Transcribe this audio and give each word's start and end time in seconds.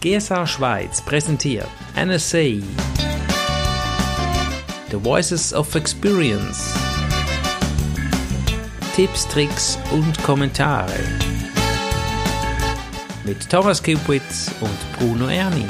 GSA 0.00 0.46
Schweiz 0.46 1.02
präsentiert 1.02 1.68
NSA 1.94 2.62
The 4.90 4.96
Voices 4.96 5.52
of 5.52 5.74
Experience 5.74 6.74
Tipps, 8.96 9.28
Tricks 9.28 9.78
und 9.92 10.22
Kommentare 10.22 10.98
mit 13.26 13.50
Thomas 13.50 13.82
Kupitz 13.82 14.50
und 14.62 14.98
Bruno 14.98 15.28
Erni. 15.28 15.66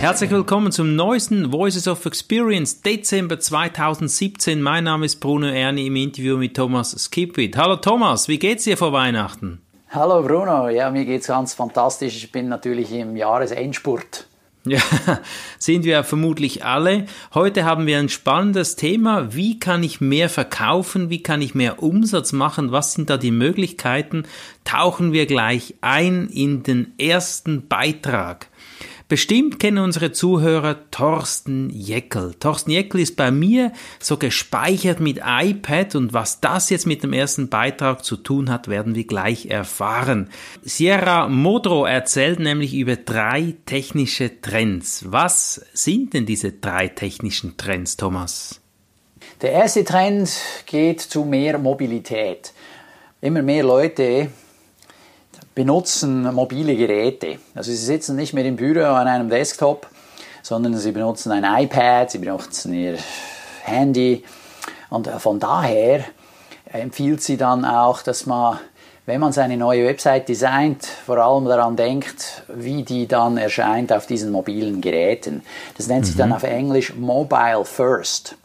Herzlich 0.00 0.32
willkommen 0.32 0.72
zum 0.72 0.96
neuesten 0.96 1.52
Voices 1.52 1.86
of 1.86 2.04
Experience 2.06 2.82
Dezember 2.82 3.38
2017. 3.38 4.60
Mein 4.60 4.82
Name 4.82 5.06
ist 5.06 5.20
Bruno 5.20 5.46
Erni 5.46 5.86
im 5.86 5.94
Interview 5.94 6.36
mit 6.36 6.56
Thomas 6.56 6.90
Skipwit. 6.90 7.56
Hallo 7.56 7.76
Thomas, 7.76 8.26
wie 8.26 8.40
geht's 8.40 8.64
dir 8.64 8.76
vor 8.76 8.92
Weihnachten? 8.92 9.60
Hallo 9.90 10.20
Bruno, 10.20 10.68
ja, 10.68 10.90
mir 10.90 11.04
geht's 11.04 11.28
ganz 11.28 11.54
fantastisch. 11.54 12.16
Ich 12.16 12.32
bin 12.32 12.48
natürlich 12.48 12.90
im 12.92 13.16
Jahresendspurt. 13.16 14.26
Ja, 14.64 14.80
sind 15.60 15.84
wir 15.84 16.02
vermutlich 16.02 16.64
alle. 16.64 17.06
Heute 17.34 17.64
haben 17.64 17.86
wir 17.86 17.98
ein 17.98 18.08
spannendes 18.08 18.74
Thema. 18.74 19.32
Wie 19.32 19.60
kann 19.60 19.84
ich 19.84 20.00
mehr 20.00 20.28
verkaufen? 20.28 21.08
Wie 21.08 21.22
kann 21.22 21.40
ich 21.40 21.54
mehr 21.54 21.84
Umsatz 21.84 22.32
machen? 22.32 22.72
Was 22.72 22.94
sind 22.94 23.10
da 23.10 23.16
die 23.16 23.30
Möglichkeiten? 23.30 24.24
Tauchen 24.64 25.12
wir 25.12 25.26
gleich 25.26 25.76
ein 25.82 26.28
in 26.28 26.64
den 26.64 26.98
ersten 26.98 27.68
Beitrag. 27.68 28.48
Bestimmt 29.08 29.60
kennen 29.60 29.78
unsere 29.78 30.10
Zuhörer 30.10 30.90
Thorsten 30.90 31.70
Jeckel. 31.70 32.34
Thorsten 32.40 32.72
Jeckel 32.72 33.00
ist 33.00 33.14
bei 33.14 33.30
mir 33.30 33.72
so 34.00 34.16
gespeichert 34.16 34.98
mit 34.98 35.20
iPad 35.24 35.94
und 35.94 36.12
was 36.12 36.40
das 36.40 36.70
jetzt 36.70 36.88
mit 36.88 37.04
dem 37.04 37.12
ersten 37.12 37.48
Beitrag 37.48 38.04
zu 38.04 38.16
tun 38.16 38.50
hat, 38.50 38.66
werden 38.66 38.96
wir 38.96 39.06
gleich 39.06 39.46
erfahren. 39.46 40.28
Sierra 40.62 41.28
Modro 41.28 41.84
erzählt 41.84 42.40
nämlich 42.40 42.74
über 42.74 42.96
drei 42.96 43.54
technische 43.64 44.40
Trends. 44.40 45.04
Was 45.06 45.64
sind 45.72 46.12
denn 46.12 46.26
diese 46.26 46.50
drei 46.50 46.88
technischen 46.88 47.56
Trends, 47.56 47.96
Thomas? 47.96 48.60
Der 49.40 49.52
erste 49.52 49.84
Trend 49.84 50.32
geht 50.66 51.00
zu 51.00 51.24
mehr 51.24 51.58
Mobilität. 51.58 52.52
Immer 53.20 53.42
mehr 53.42 53.62
Leute 53.62 54.30
benutzen 55.56 56.22
mobile 56.34 56.76
Geräte. 56.76 57.38
Also 57.54 57.72
sie 57.72 57.78
sitzen 57.78 58.14
nicht 58.14 58.34
mehr 58.34 58.44
im 58.44 58.56
Büro 58.56 58.84
an 58.84 59.08
einem 59.08 59.28
Desktop, 59.28 59.88
sondern 60.42 60.76
sie 60.76 60.92
benutzen 60.92 61.32
ein 61.32 61.64
iPad, 61.64 62.10
sie 62.10 62.18
benutzen 62.18 62.74
ihr 62.74 62.98
Handy. 63.64 64.22
Und 64.90 65.08
von 65.08 65.40
daher 65.40 66.04
empfiehlt 66.72 67.22
sie 67.22 67.38
dann 67.38 67.64
auch, 67.64 68.02
dass 68.02 68.26
man, 68.26 68.58
wenn 69.06 69.18
man 69.18 69.32
seine 69.32 69.56
neue 69.56 69.86
Website 69.86 70.28
designt, 70.28 70.84
vor 70.84 71.16
allem 71.16 71.46
daran 71.46 71.74
denkt, 71.74 72.44
wie 72.48 72.82
die 72.82 73.08
dann 73.08 73.38
erscheint 73.38 73.92
auf 73.94 74.06
diesen 74.06 74.32
mobilen 74.32 74.82
Geräten. 74.82 75.42
Das 75.78 75.88
nennt 75.88 76.02
mhm. 76.02 76.04
sich 76.04 76.16
dann 76.16 76.32
auf 76.34 76.42
Englisch 76.42 76.94
Mobile 76.94 77.64
First. 77.64 78.36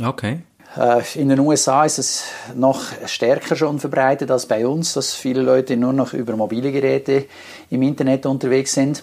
Okay. 0.00 0.38
Äh, 0.76 1.02
in 1.14 1.28
den 1.28 1.38
USA 1.40 1.84
ist 1.84 1.98
es 1.98 2.24
noch 2.54 2.82
stärker 3.06 3.56
schon 3.56 3.78
verbreitet 3.78 4.30
als 4.30 4.46
bei 4.46 4.66
uns, 4.66 4.94
dass 4.94 5.14
viele 5.14 5.42
Leute 5.42 5.76
nur 5.76 5.92
noch 5.92 6.12
über 6.12 6.36
mobile 6.36 6.72
Geräte 6.72 7.26
im 7.70 7.82
Internet 7.82 8.26
unterwegs 8.26 8.74
sind. 8.74 9.02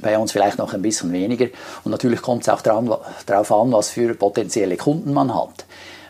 Bei 0.00 0.18
uns 0.18 0.32
vielleicht 0.32 0.58
noch 0.58 0.74
ein 0.74 0.82
bisschen 0.82 1.12
weniger. 1.12 1.46
Und 1.84 1.92
natürlich 1.92 2.20
kommt 2.20 2.42
es 2.42 2.48
auch 2.48 2.62
darauf 2.62 3.52
an, 3.52 3.72
was 3.72 3.90
für 3.90 4.14
potenzielle 4.14 4.76
Kunden 4.76 5.12
man 5.12 5.34
hat. 5.34 5.64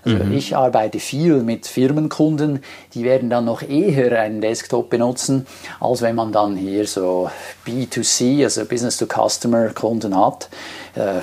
Also 0.05 0.23
mhm. 0.23 0.37
ich 0.37 0.55
arbeite 0.55 1.01
viel 1.01 1.43
mit 1.43 1.67
Firmenkunden, 1.67 2.63
die 2.93 3.05
werden 3.05 3.31
dann 3.31 3.47
noch 3.47 3.63
eher 3.63 4.21
einen 4.21 4.43
Desktop 4.43 4.91
benutzen, 4.91 5.47
als 5.81 6.03
wenn 6.03 6.15
man 6.15 6.31
dann 6.31 6.57
hier 6.57 6.87
so 6.87 7.31
B2C, 7.67 8.45
also 8.45 8.67
Business 8.67 8.99
to 8.99 9.07
Customer 9.07 9.69
Kunden 9.71 10.15
hat 10.15 10.51
äh, 10.97 11.21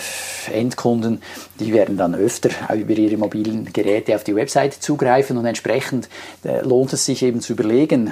Endkunden, 0.51 1.21
die 1.59 1.73
werden 1.73 1.97
dann 1.97 2.15
öfter 2.15 2.49
über 2.75 2.93
ihre 2.93 3.17
mobilen 3.17 3.71
Geräte 3.71 4.15
auf 4.15 4.23
die 4.23 4.35
Website 4.35 4.73
zugreifen 4.73 5.37
und 5.37 5.45
entsprechend 5.45 6.09
äh, 6.43 6.61
lohnt 6.61 6.93
es 6.93 7.05
sich 7.05 7.23
eben 7.23 7.41
zu 7.41 7.53
überlegen, 7.53 8.11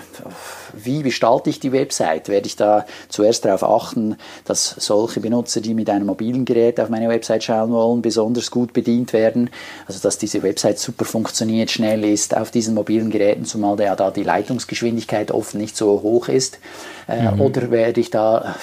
wie 0.73 1.01
gestalte 1.01 1.49
ich 1.49 1.59
die 1.59 1.71
Website? 1.71 2.29
Werde 2.29 2.47
ich 2.47 2.55
da 2.55 2.85
zuerst 3.09 3.45
darauf 3.45 3.63
achten, 3.63 4.17
dass 4.45 4.75
solche 4.77 5.19
Benutzer, 5.19 5.61
die 5.61 5.73
mit 5.73 5.89
einem 5.89 6.07
mobilen 6.07 6.45
Gerät 6.45 6.79
auf 6.79 6.89
meine 6.89 7.09
Website 7.09 7.43
schauen 7.43 7.71
wollen, 7.71 8.01
besonders 8.01 8.51
gut 8.51 8.73
bedient 8.73 9.13
werden? 9.13 9.49
Also 9.87 9.99
dass 9.99 10.17
diese 10.17 10.43
Website 10.43 10.79
super 10.79 11.05
funktioniert, 11.05 11.71
schnell 11.71 12.03
ist 12.03 12.35
auf 12.35 12.51
diesen 12.51 12.75
mobilen 12.75 13.09
Geräten, 13.09 13.45
zumal 13.45 13.79
ja 13.79 13.95
da 13.95 14.11
die 14.11 14.23
Leitungsgeschwindigkeit 14.23 15.31
oft 15.31 15.55
nicht 15.55 15.75
so 15.75 16.01
hoch 16.01 16.27
ist. 16.27 16.59
Äh, 17.07 17.31
mhm. 17.31 17.41
Oder 17.41 17.71
werde 17.71 17.99
ich 17.99 18.09
da 18.09 18.55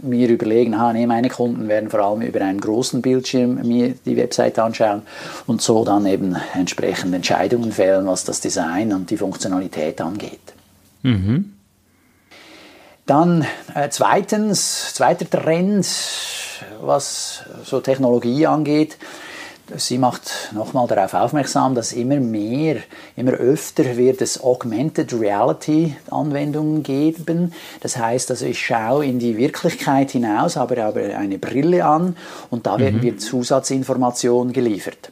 mir 0.00 0.28
überlegen, 0.28 0.74
ah, 0.74 0.92
nee, 0.92 1.06
meine 1.06 1.28
Kunden 1.28 1.68
werden 1.68 1.90
vor 1.90 2.00
allem 2.00 2.22
über 2.22 2.40
einen 2.40 2.60
großen 2.60 3.02
Bildschirm 3.02 3.66
mir 3.66 3.94
die 4.04 4.16
Website 4.16 4.58
anschauen 4.58 5.02
und 5.46 5.62
so 5.62 5.84
dann 5.84 6.06
eben 6.06 6.36
entsprechend 6.54 7.14
Entscheidungen 7.14 7.72
fällen, 7.72 8.06
was 8.06 8.24
das 8.24 8.40
Design 8.40 8.92
und 8.92 9.10
die 9.10 9.16
Funktionalität 9.16 10.00
angeht. 10.00 10.54
Mhm. 11.02 11.54
Dann 13.06 13.46
äh, 13.74 13.88
zweitens, 13.90 14.94
zweiter 14.94 15.28
Trend, 15.28 15.86
was 16.80 17.42
so 17.64 17.80
Technologie 17.80 18.46
angeht, 18.46 18.96
Sie 19.76 19.96
macht 19.96 20.52
nochmal 20.52 20.86
darauf 20.86 21.14
aufmerksam, 21.14 21.74
dass 21.74 21.92
immer 21.92 22.20
mehr, 22.20 22.76
immer 23.16 23.32
öfter 23.32 23.96
wird 23.96 24.20
es 24.20 24.42
Augmented 24.42 25.18
Reality 25.18 25.96
Anwendungen 26.10 26.82
geben. 26.82 27.54
Das 27.80 27.96
heißt, 27.96 28.30
also 28.30 28.44
ich 28.44 28.64
schaue 28.64 29.06
in 29.06 29.18
die 29.18 29.38
Wirklichkeit 29.38 30.10
hinaus, 30.10 30.56
habe 30.56 30.84
aber 30.84 31.00
eine 31.16 31.38
Brille 31.38 31.84
an 31.84 32.16
und 32.50 32.66
da 32.66 32.78
werden 32.78 32.96
mhm. 32.96 33.04
mir 33.04 33.16
Zusatzinformationen 33.16 34.52
geliefert. 34.52 35.10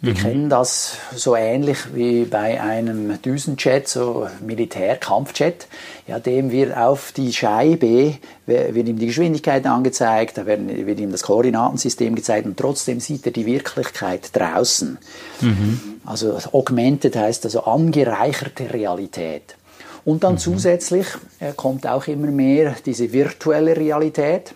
Wir 0.00 0.12
mhm. 0.12 0.18
kennen 0.18 0.48
das 0.50 0.98
so 1.14 1.34
ähnlich 1.36 1.94
wie 1.94 2.24
bei 2.24 2.60
einem 2.60 3.20
Düsenjet, 3.22 3.88
so 3.88 4.28
Militärkampfjet. 4.44 5.66
Ja, 6.06 6.18
dem 6.18 6.50
wird 6.50 6.76
auf 6.76 7.12
die 7.12 7.32
Scheibe 7.32 8.14
wird 8.46 8.88
ihm 8.88 8.98
die 8.98 9.06
Geschwindigkeit 9.06 9.66
angezeigt, 9.66 10.38
da 10.38 10.46
werden, 10.46 10.86
wird 10.86 11.00
ihm 11.00 11.10
das 11.10 11.22
Koordinatensystem 11.22 12.14
gezeigt 12.14 12.46
und 12.46 12.56
trotzdem 12.56 13.00
sieht 13.00 13.26
er 13.26 13.32
die 13.32 13.44
Wirklichkeit 13.44 14.30
draußen. 14.32 14.98
Mhm. 15.40 15.80
Also 16.04 16.38
augmented 16.52 17.16
heißt 17.16 17.44
also 17.44 17.64
angereicherte 17.64 18.72
Realität. 18.72 19.56
Und 20.04 20.22
dann 20.22 20.34
mhm. 20.34 20.38
zusätzlich 20.38 21.06
äh, 21.40 21.52
kommt 21.56 21.86
auch 21.86 22.06
immer 22.06 22.28
mehr 22.28 22.76
diese 22.86 23.12
virtuelle 23.12 23.76
Realität. 23.76 24.54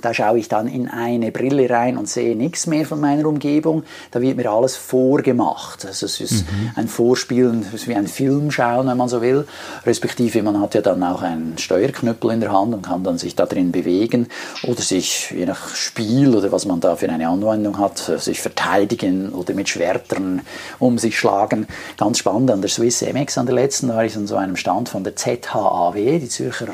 Da 0.00 0.14
schaue 0.14 0.38
ich 0.38 0.48
dann 0.48 0.68
in 0.68 0.88
eine 0.88 1.30
Brille 1.32 1.68
rein 1.68 1.98
und 1.98 2.08
sehe 2.08 2.34
nichts 2.34 2.66
mehr 2.66 2.86
von 2.86 2.98
meiner 2.98 3.26
Umgebung. 3.26 3.82
Da 4.10 4.22
wird 4.22 4.38
mir 4.38 4.50
alles 4.50 4.74
vorgemacht. 4.74 5.84
Also 5.84 6.06
es 6.06 6.18
ist 6.18 6.50
mhm. 6.50 6.70
ein 6.76 6.88
Vorspielen, 6.88 7.62
es 7.68 7.74
ist 7.74 7.88
wie 7.88 7.94
ein 7.94 8.06
Film 8.06 8.50
schauen, 8.50 8.86
wenn 8.86 8.96
man 8.96 9.10
so 9.10 9.20
will. 9.20 9.46
Respektive 9.84 10.42
man 10.42 10.58
hat 10.60 10.74
ja 10.74 10.80
dann 10.80 11.02
auch 11.02 11.20
einen 11.20 11.58
Steuerknüppel 11.58 12.30
in 12.30 12.40
der 12.40 12.52
Hand 12.52 12.72
und 12.72 12.82
kann 12.82 13.04
dann 13.04 13.18
sich 13.18 13.36
da 13.36 13.44
drin 13.44 13.70
bewegen 13.70 14.28
oder 14.62 14.80
sich 14.80 15.30
je 15.30 15.44
nach 15.44 15.74
Spiel 15.74 16.34
oder 16.34 16.50
was 16.52 16.64
man 16.64 16.80
da 16.80 16.96
für 16.96 17.10
eine 17.10 17.28
Anwendung 17.28 17.78
hat, 17.78 17.98
sich 17.98 18.40
verteidigen 18.40 19.28
oder 19.30 19.52
mit 19.52 19.68
Schwertern 19.68 20.40
um 20.78 20.96
sich 20.96 21.18
schlagen. 21.18 21.66
Ganz 21.98 22.16
spannend 22.16 22.50
an 22.50 22.62
der 22.62 22.70
Swiss 22.70 23.02
MX 23.02 23.36
an 23.36 23.46
der 23.46 23.54
letzten 23.56 23.90
war 23.90 24.04
ich 24.06 24.16
an 24.16 24.26
so 24.26 24.36
einem 24.36 24.56
Stand 24.56 24.88
von 24.88 25.04
der 25.04 25.16
ZHAW, 25.16 26.18
die 26.18 26.28
Zürcher 26.28 26.68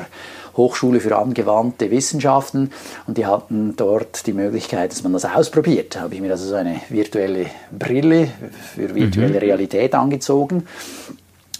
Hochschule 0.59 0.99
für 0.99 1.17
angewandte 1.17 1.89
Wissenschaften 1.89 2.71
und 3.07 3.17
die 3.17 3.25
hatten 3.25 3.75
dort 3.75 4.27
die 4.27 4.33
Möglichkeit, 4.33 4.91
dass 4.91 5.03
man 5.03 5.13
das 5.13 5.25
ausprobiert. 5.25 5.95
Da 5.95 6.01
habe 6.01 6.15
ich 6.15 6.21
mir 6.21 6.31
also 6.31 6.47
so 6.47 6.55
eine 6.55 6.81
virtuelle 6.89 7.47
Brille 7.71 8.29
für 8.75 8.93
virtuelle 8.93 9.29
mhm. 9.29 9.37
Realität 9.37 9.95
angezogen. 9.95 10.67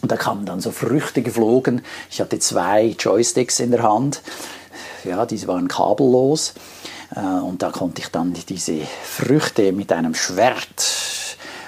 Und 0.01 0.11
da 0.11 0.15
kamen 0.15 0.45
dann 0.45 0.61
so 0.61 0.71
Früchte 0.71 1.21
geflogen. 1.21 1.81
Ich 2.09 2.21
hatte 2.21 2.39
zwei 2.39 2.95
Joysticks 2.97 3.59
in 3.59 3.71
der 3.71 3.83
Hand. 3.83 4.21
Ja, 5.03 5.25
diese 5.25 5.47
waren 5.47 5.67
kabellos. 5.67 6.53
Äh, 7.15 7.19
und 7.19 7.61
da 7.61 7.71
konnte 7.71 8.01
ich 8.01 8.09
dann 8.09 8.33
diese 8.47 8.81
Früchte 9.03 9.71
mit 9.71 9.91
einem 9.91 10.15
Schwert 10.15 10.85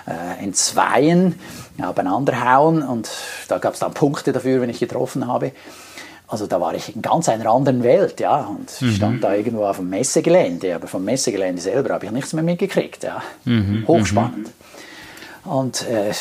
äh, 0.08 0.44
entzweien, 0.44 1.40
aufeinander 1.82 2.54
hauen. 2.54 2.84
Und 2.84 3.10
da 3.48 3.58
gab 3.58 3.74
es 3.74 3.80
dann 3.80 3.94
Punkte 3.94 4.32
dafür, 4.32 4.62
wenn 4.62 4.70
ich 4.70 4.80
getroffen 4.80 5.28
habe. 5.28 5.52
Also 6.32 6.48
da 6.48 6.62
war 6.62 6.74
ich 6.74 6.96
in 6.96 7.02
ganz 7.02 7.28
einer 7.28 7.52
anderen 7.52 7.84
Welt, 7.84 8.22
ja, 8.22 8.46
und 8.46 8.72
mhm. 8.82 8.92
stand 8.94 9.22
da 9.22 9.36
irgendwo 9.36 9.66
auf 9.66 9.76
dem 9.78 9.90
Messegelände, 9.90 10.74
aber 10.74 10.88
vom 10.88 11.04
Messegelände 11.04 11.62
selber 11.62 11.94
habe 11.94 12.06
ich 12.06 12.12
nichts 12.14 12.32
mehr 12.32 12.42
mitgekriegt, 12.42 13.04
ja. 13.04 13.22
Mhm. 13.44 13.84
Hochspannend. 13.86 14.48
Mhm. 15.44 15.52
Und 15.52 15.86
äh, 15.90 16.14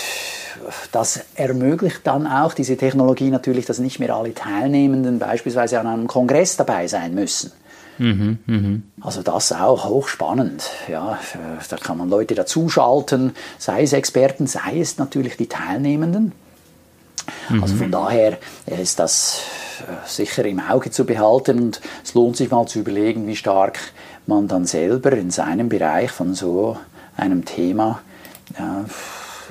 das 0.91 1.21
ermöglicht 1.37 2.01
dann 2.03 2.27
auch 2.27 2.55
diese 2.55 2.77
Technologie 2.77 3.31
natürlich, 3.31 3.67
dass 3.67 3.79
nicht 3.79 4.01
mehr 4.01 4.13
alle 4.13 4.35
Teilnehmenden 4.35 5.21
beispielsweise 5.21 5.79
an 5.79 5.87
einem 5.87 6.09
Kongress 6.09 6.57
dabei 6.57 6.89
sein 6.89 7.15
müssen. 7.15 7.53
Mhm, 7.99 8.39
mh. 8.47 8.81
Also 9.07 9.23
das 9.23 9.53
auch 9.53 9.89
hochspannend. 9.89 10.71
Ja, 10.89 11.21
da 11.69 11.77
kann 11.77 11.99
man 11.99 12.11
Leute 12.11 12.35
dazuschalten, 12.35 13.37
sei 13.59 13.83
es 13.83 13.93
Experten, 13.93 14.49
sei 14.49 14.81
es 14.81 14.99
natürlich 14.99 15.37
die 15.37 15.47
Teilnehmenden. 15.47 16.33
Also 17.63 17.77
von 17.77 17.89
mhm. 17.89 17.93
daher 17.93 18.39
ist 18.67 18.99
das 18.99 19.43
äh, 19.43 19.60
sicher 20.07 20.45
im 20.45 20.61
Auge 20.61 20.91
zu 20.91 21.05
behalten 21.05 21.61
und 21.61 21.81
es 22.05 22.15
lohnt 22.15 22.37
sich 22.37 22.51
mal 22.51 22.67
zu 22.67 22.81
überlegen, 22.81 23.27
wie 23.27 23.37
stark 23.37 23.79
man 24.27 24.49
dann 24.49 24.65
selber 24.65 25.13
in 25.13 25.31
seinem 25.31 25.69
Bereich 25.69 26.11
von 26.11 26.35
so 26.35 26.77
einem 27.17 27.45
Thema 27.45 28.01
ja, 28.59 28.85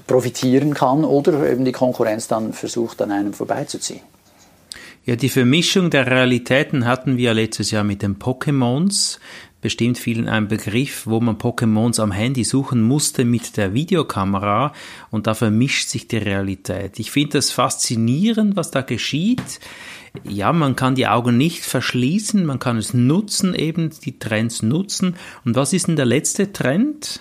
profitieren 0.08 0.74
kann 0.74 1.06
oder 1.06 1.50
eben 1.50 1.66
die 1.66 1.72
Konkurrenz 1.72 2.28
dann 2.28 2.54
versucht, 2.54 3.02
an 3.02 3.12
einem 3.12 3.34
vorbeizuziehen. 3.34 4.02
Ja, 5.10 5.16
die 5.16 5.30
Vermischung 5.30 5.90
der 5.90 6.06
Realitäten 6.06 6.86
hatten 6.86 7.18
wir 7.18 7.34
letztes 7.34 7.72
Jahr 7.72 7.84
mit 7.84 8.04
den 8.04 8.20
Pokémons 8.20 9.18
bestimmt 9.60 9.98
vielen 9.98 10.30
ein 10.30 10.48
Begriff, 10.48 11.08
wo 11.08 11.20
man 11.20 11.40
Pokémons 11.40 12.00
am 12.00 12.12
Handy 12.12 12.44
suchen 12.44 12.84
musste 12.84 13.26
mit 13.26 13.58
der 13.58 13.74
Videokamera 13.74 14.72
und 15.10 15.26
da 15.26 15.34
vermischt 15.34 15.90
sich 15.90 16.08
die 16.08 16.18
Realität. 16.18 17.00
Ich 17.00 17.10
finde 17.10 17.40
das 17.40 17.50
faszinierend, 17.50 18.56
was 18.56 18.70
da 18.70 18.82
geschieht. 18.82 19.60
Ja, 20.26 20.54
man 20.54 20.76
kann 20.76 20.94
die 20.94 21.08
Augen 21.08 21.38
nicht 21.38 21.66
verschließen, 21.66 22.46
man 22.46 22.60
kann 22.60 22.78
es 22.78 22.94
nutzen, 22.94 23.56
eben 23.56 23.90
die 24.06 24.20
Trends 24.20 24.62
nutzen. 24.62 25.16
Und 25.44 25.56
was 25.56 25.74
ist 25.74 25.88
denn 25.88 25.96
der 25.96 26.06
letzte 26.06 26.54
Trend? 26.54 27.20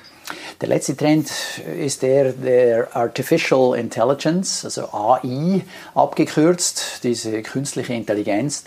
Der 0.60 0.68
letzte 0.68 0.96
Trend 0.96 1.30
ist 1.78 2.02
der 2.02 2.32
der 2.32 2.96
Artificial 2.96 3.78
Intelligence, 3.78 4.64
also 4.64 4.92
AI 4.92 5.62
abgekürzt, 5.94 7.00
diese 7.02 7.42
künstliche 7.42 7.94
Intelligenz. 7.94 8.64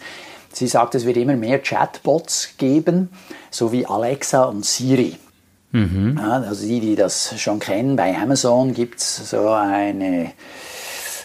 Sie 0.54 0.68
sagt, 0.68 0.96
es 0.96 1.06
wird 1.06 1.18
immer 1.18 1.36
mehr 1.36 1.60
Chatbots 1.60 2.50
geben, 2.58 3.10
so 3.50 3.72
wie 3.72 3.86
Alexa 3.86 4.44
und 4.44 4.66
Siri. 4.66 5.18
Mhm. 5.72 6.18
Also 6.18 6.66
die, 6.66 6.81
die 6.81 6.96
das 6.96 7.40
schon 7.40 7.60
kennen, 7.60 7.96
bei 7.96 8.16
Amazon 8.16 8.74
gibt 8.74 9.00
es 9.00 9.30
so 9.30 9.50
eine 9.50 10.34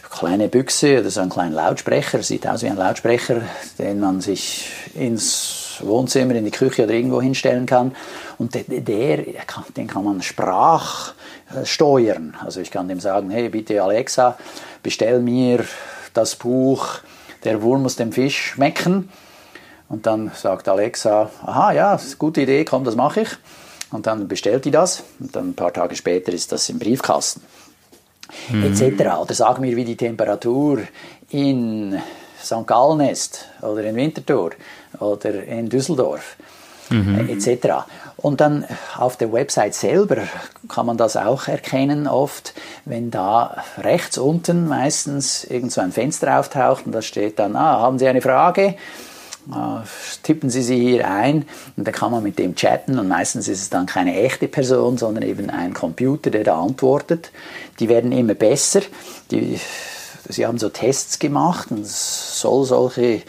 kleine 0.09 0.47
Büchse 0.47 0.99
oder 0.99 1.09
so 1.09 1.19
einen 1.19 1.29
kleinen 1.29 1.53
Lautsprecher, 1.53 2.23
sieht 2.23 2.47
aus 2.47 2.63
wie 2.63 2.69
ein 2.69 2.77
Lautsprecher, 2.77 3.41
den 3.77 3.99
man 3.99 4.21
sich 4.21 4.69
ins 4.95 5.66
Wohnzimmer, 5.85 6.35
in 6.35 6.45
die 6.45 6.51
Küche 6.51 6.83
oder 6.83 6.93
irgendwo 6.93 7.21
hinstellen 7.21 7.65
kann. 7.65 7.95
Und 8.37 8.55
der, 8.55 8.63
der 8.63 9.23
den 9.75 9.87
kann 9.87 10.03
man 10.03 10.21
Sprach 10.21 11.13
steuern. 11.63 12.35
Also 12.43 12.61
ich 12.61 12.71
kann 12.71 12.87
dem 12.87 12.99
sagen, 12.99 13.29
hey 13.29 13.49
bitte 13.49 13.81
Alexa, 13.81 14.37
bestell 14.83 15.19
mir 15.19 15.65
das 16.13 16.35
Buch 16.35 16.99
der 17.43 17.61
Wurm 17.61 17.83
muss 17.83 17.95
dem 17.95 18.11
Fisch 18.11 18.53
schmecken. 18.53 19.09
Und 19.89 20.05
dann 20.05 20.31
sagt 20.35 20.67
Alexa, 20.67 21.29
aha, 21.45 21.71
ja, 21.71 21.93
das 21.93 22.03
ist 22.03 22.11
eine 22.11 22.17
gute 22.17 22.41
Idee, 22.41 22.65
komm, 22.65 22.83
das 22.83 22.95
mache 22.95 23.21
ich. 23.21 23.29
Und 23.89 24.05
dann 24.05 24.27
bestellt 24.27 24.65
die 24.65 24.71
das 24.71 25.03
und 25.19 25.33
dann 25.33 25.49
ein 25.49 25.53
paar 25.53 25.71
Tage 25.71 25.95
später 25.95 26.33
ist 26.33 26.51
das 26.51 26.67
im 26.67 26.77
Briefkasten. 26.77 27.41
Mhm. 28.49 28.63
Etc. 28.63 29.17
Oder 29.17 29.33
sag 29.33 29.59
mir, 29.59 29.77
wie 29.77 29.85
die 29.85 29.95
Temperatur 29.95 30.81
in 31.29 31.97
St. 32.43 32.67
Gallen 32.67 32.99
ist 32.99 33.45
oder 33.61 33.83
in 33.85 33.95
Winterthur 33.95 34.51
oder 34.99 35.43
in 35.43 35.69
Düsseldorf 35.69 36.37
mhm. 36.89 37.29
etc. 37.29 37.85
Und 38.17 38.41
dann 38.41 38.65
auf 38.97 39.17
der 39.17 39.31
Website 39.31 39.75
selber 39.75 40.17
kann 40.67 40.85
man 40.85 40.97
das 40.97 41.17
auch 41.17 41.47
erkennen 41.47 42.07
oft, 42.07 42.53
wenn 42.85 43.11
da 43.11 43.63
rechts 43.77 44.17
unten 44.17 44.67
meistens 44.67 45.43
irgend 45.43 45.71
so 45.71 45.81
ein 45.81 45.91
Fenster 45.91 46.39
auftaucht 46.39 46.85
und 46.85 46.93
da 46.93 47.01
steht 47.01 47.39
dann, 47.39 47.55
ah, 47.55 47.79
haben 47.79 47.99
Sie 47.99 48.07
eine 48.07 48.21
Frage? 48.21 48.75
Uh, 49.49 49.79
tippen 50.23 50.49
Sie 50.49 50.61
sie 50.61 50.77
hier 50.77 51.09
ein 51.09 51.45
und 51.77 51.87
dann 51.87 51.93
kann 51.93 52.11
man 52.11 52.21
mit 52.21 52.37
dem 52.37 52.55
chatten 52.55 52.99
und 52.99 53.07
meistens 53.07 53.47
ist 53.47 53.61
es 53.61 53.69
dann 53.69 53.85
keine 53.85 54.13
echte 54.21 54.49
Person, 54.49 54.97
sondern 54.97 55.23
eben 55.23 55.49
ein 55.49 55.73
Computer, 55.73 56.31
der 56.31 56.43
da 56.43 56.59
antwortet. 56.59 57.31
Die 57.79 57.87
werden 57.87 58.11
immer 58.11 58.33
besser. 58.33 58.81
Die, 59.31 59.57
sie 60.27 60.45
haben 60.45 60.57
so 60.57 60.67
Tests 60.67 61.17
gemacht 61.17 61.71
und 61.71 61.79
es 61.79 62.41
soll 62.41 62.65
solche 62.65 63.21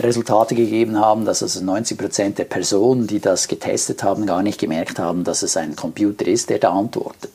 Resultate 0.00 0.54
gegeben 0.54 0.98
haben, 0.98 1.24
dass 1.24 1.42
also 1.42 1.64
90 1.64 1.98
Prozent 1.98 2.38
der 2.38 2.44
Personen, 2.44 3.06
die 3.06 3.20
das 3.20 3.48
getestet 3.48 4.02
haben, 4.02 4.26
gar 4.26 4.42
nicht 4.42 4.60
gemerkt 4.60 4.98
haben, 4.98 5.24
dass 5.24 5.42
es 5.42 5.56
ein 5.56 5.76
Computer 5.76 6.26
ist, 6.26 6.50
der 6.50 6.58
da 6.58 6.72
antwortet. 6.72 7.32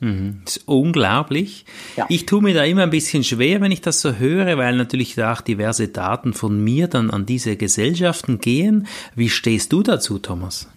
Mhm. 0.00 0.42
Das 0.44 0.58
ist 0.58 0.68
unglaublich. 0.68 1.64
Ja. 1.96 2.06
Ich 2.08 2.26
tue 2.26 2.42
mir 2.42 2.54
da 2.54 2.64
immer 2.64 2.82
ein 2.82 2.90
bisschen 2.90 3.24
schwer, 3.24 3.60
wenn 3.60 3.72
ich 3.72 3.80
das 3.80 4.00
so 4.00 4.16
höre, 4.16 4.58
weil 4.58 4.76
natürlich 4.76 5.14
da 5.14 5.32
auch 5.32 5.40
diverse 5.40 5.88
Daten 5.88 6.34
von 6.34 6.62
mir 6.62 6.88
dann 6.88 7.10
an 7.10 7.24
diese 7.24 7.56
Gesellschaften 7.56 8.40
gehen. 8.40 8.86
Wie 9.14 9.30
stehst 9.30 9.72
du 9.72 9.82
dazu, 9.82 10.18
Thomas? 10.18 10.68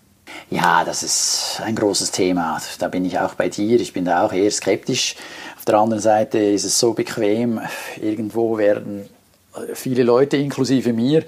Ja, 0.49 0.83
das 0.85 1.03
ist 1.03 1.61
ein 1.63 1.75
großes 1.75 2.11
Thema. 2.11 2.61
Da 2.77 2.87
bin 2.87 3.03
ich 3.03 3.19
auch 3.19 3.33
bei 3.33 3.49
dir. 3.49 3.79
Ich 3.79 3.93
bin 3.93 4.05
da 4.05 4.25
auch 4.25 4.31
eher 4.31 4.51
skeptisch. 4.51 5.15
Auf 5.57 5.65
der 5.65 5.77
anderen 5.79 6.01
Seite 6.01 6.37
ist 6.37 6.63
es 6.63 6.79
so 6.79 6.93
bequem. 6.93 7.59
Irgendwo 7.99 8.57
werden 8.57 9.09
viele 9.73 10.03
Leute, 10.03 10.37
inklusive 10.37 10.93
mir, 10.93 11.23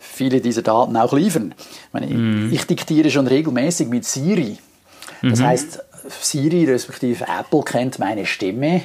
viele 0.00 0.40
dieser 0.40 0.62
Daten 0.62 0.96
auch 0.96 1.12
liefern. 1.12 1.54
Ich, 1.58 1.92
meine, 1.92 2.06
mm. 2.06 2.52
ich 2.52 2.66
diktiere 2.66 3.10
schon 3.10 3.26
regelmäßig 3.26 3.88
mit 3.88 4.04
Siri. 4.04 4.58
Das 5.22 5.40
mhm. 5.40 5.46
heißt, 5.46 5.84
Siri 6.20 6.64
respektive 6.64 7.24
Apple 7.24 7.62
kennt 7.62 7.98
meine 7.98 8.26
Stimme 8.26 8.82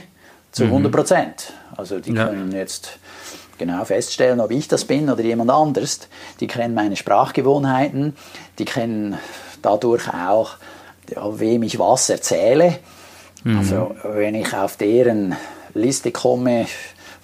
zu 0.52 0.66
mhm. 0.66 0.72
100 0.72 0.92
Prozent. 0.92 1.54
Also 1.76 2.00
die 2.00 2.14
ja. 2.14 2.28
können 2.28 2.52
jetzt 2.52 2.98
genau 3.58 3.84
feststellen, 3.86 4.40
ob 4.40 4.52
ich 4.52 4.68
das 4.68 4.86
bin 4.86 5.10
oder 5.10 5.22
jemand 5.22 5.52
anderes. 5.52 6.08
Die 6.40 6.48
kennen 6.48 6.74
meine 6.74 6.96
Sprachgewohnheiten, 6.96 8.16
die 8.58 8.66
kennen 8.66 9.18
dadurch 9.62 10.08
auch, 10.14 10.56
ja, 11.14 11.40
wem 11.40 11.64
ich 11.64 11.78
was 11.78 12.10
erzähle. 12.10 12.80
Mhm. 13.44 13.58
Also 13.58 13.96
wenn 14.04 14.36
ich 14.36 14.54
auf 14.54 14.78
deren 14.78 15.36
Liste 15.74 16.12
komme, 16.12 16.68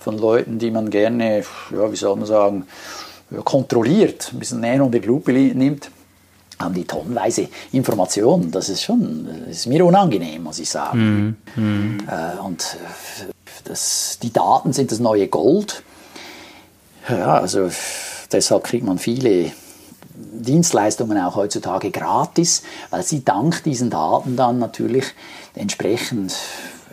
von 0.06 0.20
Leuten, 0.20 0.60
die 0.60 0.70
man 0.70 0.92
gerne, 0.92 1.44
ja, 1.72 1.92
wie 1.92 1.96
soll 1.96 2.16
man 2.16 2.28
sagen, 2.28 2.68
kontrolliert, 3.44 4.30
ein 4.32 4.38
bisschen 4.38 4.60
näher 4.60 4.86
unter 4.86 5.00
die 5.00 5.08
Lupe 5.08 5.34
nimmt, 5.34 5.90
haben 6.60 6.76
die 6.76 6.86
tonnenweise 6.86 7.50
Informationen. 7.72 8.52
Das 8.52 8.70
ist 8.70 8.84
schon, 8.84 9.28
das 9.48 9.58
ist 9.58 9.66
mir 9.66 9.84
unangenehm, 9.84 10.44
muss 10.44 10.60
ich 10.60 10.70
sagen. 10.70 11.38
Mm, 11.56 11.60
mm. 11.60 11.98
und 12.46 12.78
das, 13.64 14.20
die 14.22 14.32
Daten 14.32 14.74
sind 14.74 14.92
das 14.92 15.00
neue 15.00 15.28
Gold. 15.28 15.82
Ja, 17.10 17.40
also 17.40 17.72
deshalb 18.32 18.64
kriegt 18.64 18.86
man 18.86 19.00
viele 19.00 19.52
Dienstleistungen 20.14 21.18
auch 21.18 21.36
heutzutage 21.36 21.90
gratis, 21.90 22.62
weil 22.92 23.02
sie 23.02 23.26
dank 23.26 23.64
diesen 23.64 23.90
Daten 23.90 24.36
dann 24.36 24.60
natürlich 24.60 25.06
entsprechend 25.56 26.36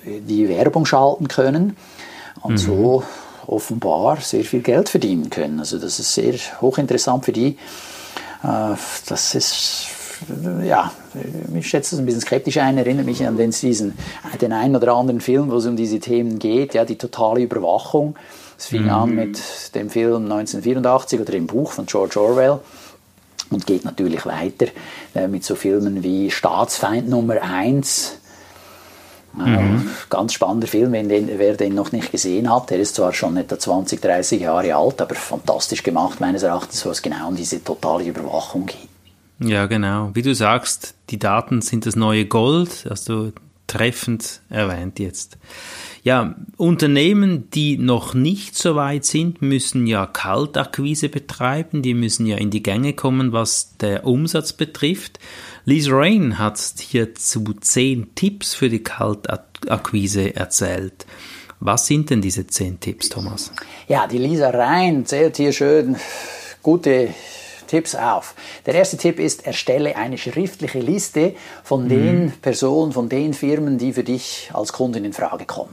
die 0.05 0.49
Werbung 0.49 0.87
schalten 0.87 1.29
können 1.29 1.77
und 2.43 2.53
mhm. 2.53 2.59
so 2.59 3.03
offenbar 3.47 4.21
sehr 4.21 4.45
viel 4.45 4.61
Geld 4.61 4.89
verdienen 4.89 5.31
können. 5.31 5.59
Also 5.59 5.79
das 5.79 5.99
ist 5.99 6.15
sehr 6.15 6.35
hochinteressant 6.61 7.25
für 7.25 7.33
die. 7.33 7.57
Äh, 8.43 8.77
das 9.07 9.35
ist 9.35 9.89
ja, 10.65 10.93
ich 11.55 11.69
schätze 11.69 11.93
das 11.93 12.01
ein 12.01 12.07
bisschen 12.07 12.21
skeptisch 12.21 12.59
ein, 12.59 12.79
erinnert 12.79 13.07
mich 13.07 13.27
an 13.27 13.37
den, 13.37 13.51
diesen, 13.51 13.95
den 14.41 14.53
einen 14.53 14.77
oder 14.77 14.95
anderen 14.95 15.21
Film, 15.21 15.51
wo 15.51 15.57
es 15.57 15.67
um 15.67 15.77
diese 15.77 15.99
Themen 15.99 16.39
geht, 16.39 16.75
ja, 16.75 16.85
die 16.85 16.97
totale 16.97 17.43
Überwachung. 17.43 18.17
Es 18.59 18.67
fing 18.67 18.85
mhm. 18.85 18.91
an 18.91 19.15
mit 19.15 19.41
dem 19.75 19.91
Film 19.91 20.25
1984 20.25 21.21
oder 21.21 21.33
dem 21.33 21.47
Buch 21.47 21.73
von 21.73 21.87
George 21.87 22.21
Orwell 22.21 22.61
und 23.51 23.67
geht 23.67 23.85
natürlich 23.85 24.25
weiter 24.25 24.67
äh, 25.15 25.27
mit 25.29 25.45
so 25.45 25.55
Filmen 25.55 26.03
wie 26.03 26.31
Staatsfeind 26.31 27.09
Nummer 27.09 27.43
1 27.43 28.19
Mhm. 29.35 29.89
Ganz 30.11 30.35
spannender 30.35 30.67
Film, 30.67 30.93
wenn 30.93 31.09
den, 31.09 31.29
wer 31.39 31.57
den 31.57 31.75
noch 31.75 31.93
nicht 31.93 32.11
gesehen 32.13 32.53
hat. 32.53 32.71
Der 32.71 32.79
ist 32.79 32.95
zwar 32.95 33.13
schon 33.13 33.37
etwa 33.37 33.59
20, 33.59 34.01
30 34.01 34.43
Jahre 34.43 34.75
alt, 34.75 35.01
aber 35.01 35.15
fantastisch 35.15 35.83
gemacht 35.83 36.21
meines 36.21 36.43
Erachtens, 36.43 36.85
wo 36.85 36.91
es 36.91 37.03
genau 37.03 37.29
um 37.29 37.37
diese 37.37 37.63
totale 37.63 38.05
Überwachung 38.05 38.67
geht. 38.67 38.89
Ja, 39.39 39.67
genau. 39.67 40.11
Wie 40.15 40.23
du 40.23 40.35
sagst, 40.35 40.95
die 41.11 41.19
Daten 41.19 41.63
sind 41.63 41.87
das 41.87 41.97
neue 41.97 42.27
Gold, 42.27 42.85
du 43.09 43.33
treffend 43.73 44.43
erwähnt 44.51 44.99
jetzt. 44.99 45.39
Ja, 46.03 46.35
Unternehmen, 46.57 47.49
die 47.51 47.79
noch 47.79 48.13
nicht 48.13 48.57
so 48.57 48.75
weit 48.75 49.05
sind, 49.05 49.41
müssen 49.41 49.87
ja 49.87 50.07
Kaltakquise 50.07 51.09
betreiben, 51.09 51.81
die 51.81 51.95
müssen 51.95 52.27
ja 52.27 52.37
in 52.37 52.51
die 52.51 52.63
Gänge 52.63 52.93
kommen, 52.93 53.33
was 53.33 53.77
der 53.79 54.05
Umsatz 54.05 54.53
betrifft. 54.53 55.19
Lisa 55.65 55.93
Rain 55.93 56.39
hat 56.39 56.61
hierzu 56.79 57.45
zehn 57.61 58.15
Tipps 58.15 58.53
für 58.55 58.69
die 58.69 58.83
Kaltakquise 58.83 60.35
erzählt. 60.37 61.07
Was 61.61 61.87
sind 61.87 62.11
denn 62.11 62.21
diese 62.21 62.47
zehn 62.47 62.81
Tipps, 62.81 63.09
Thomas? 63.09 63.53
Ja, 63.89 64.07
die 64.07 64.19
Lisa 64.19 64.51
Rain 64.51 65.07
zählt 65.07 65.37
hier 65.37 65.53
schön 65.53 65.97
gute 66.63 67.15
Tipps 67.73 67.95
auf. 67.95 68.35
Der 68.67 68.75
erste 68.75 68.99
Tipp 68.99 69.19
ist, 69.19 69.47
erstelle 69.47 69.97
eine 69.97 70.19
schriftliche 70.19 70.79
Liste 70.79 71.35
von 71.65 71.89
den 71.89 72.27
mhm. 72.27 72.33
Personen, 72.43 72.93
von 72.93 73.09
den 73.09 73.33
Firmen, 73.33 73.79
die 73.79 73.95
für 73.95 74.05
dich 74.05 74.51
als 74.53 74.75
Kundin 74.75 75.07
in 75.07 75.15
Frage 75.15 75.47
kommen. 75.47 75.73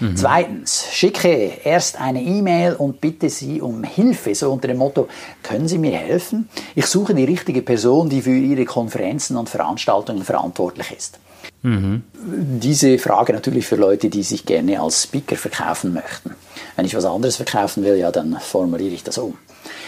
Mhm. 0.00 0.16
Zweitens, 0.16 0.84
schicke 0.92 1.50
erst 1.64 1.98
eine 1.98 2.22
E-Mail 2.22 2.74
und 2.74 3.00
bitte 3.00 3.30
Sie 3.30 3.62
um 3.62 3.84
Hilfe, 3.84 4.34
so 4.34 4.52
unter 4.52 4.68
dem 4.68 4.76
Motto, 4.76 5.08
können 5.42 5.66
Sie 5.66 5.78
mir 5.78 5.96
helfen? 5.96 6.50
Ich 6.74 6.84
suche 6.84 7.14
die 7.14 7.24
richtige 7.24 7.62
Person, 7.62 8.10
die 8.10 8.20
für 8.20 8.36
Ihre 8.36 8.66
Konferenzen 8.66 9.38
und 9.38 9.48
Veranstaltungen 9.48 10.22
verantwortlich 10.22 10.92
ist. 10.94 11.18
Mhm. 11.62 12.02
Diese 12.12 12.98
Frage 12.98 13.32
natürlich 13.32 13.66
für 13.66 13.76
Leute, 13.76 14.10
die 14.10 14.24
sich 14.24 14.44
gerne 14.44 14.78
als 14.78 15.04
Speaker 15.04 15.36
verkaufen 15.36 15.94
möchten. 15.94 16.34
Wenn 16.76 16.84
ich 16.84 16.94
was 16.94 17.06
anderes 17.06 17.36
verkaufen 17.36 17.82
will, 17.82 17.96
ja, 17.96 18.10
dann 18.10 18.38
formuliere 18.40 18.92
ich 18.92 19.04
das 19.04 19.16
um. 19.16 19.38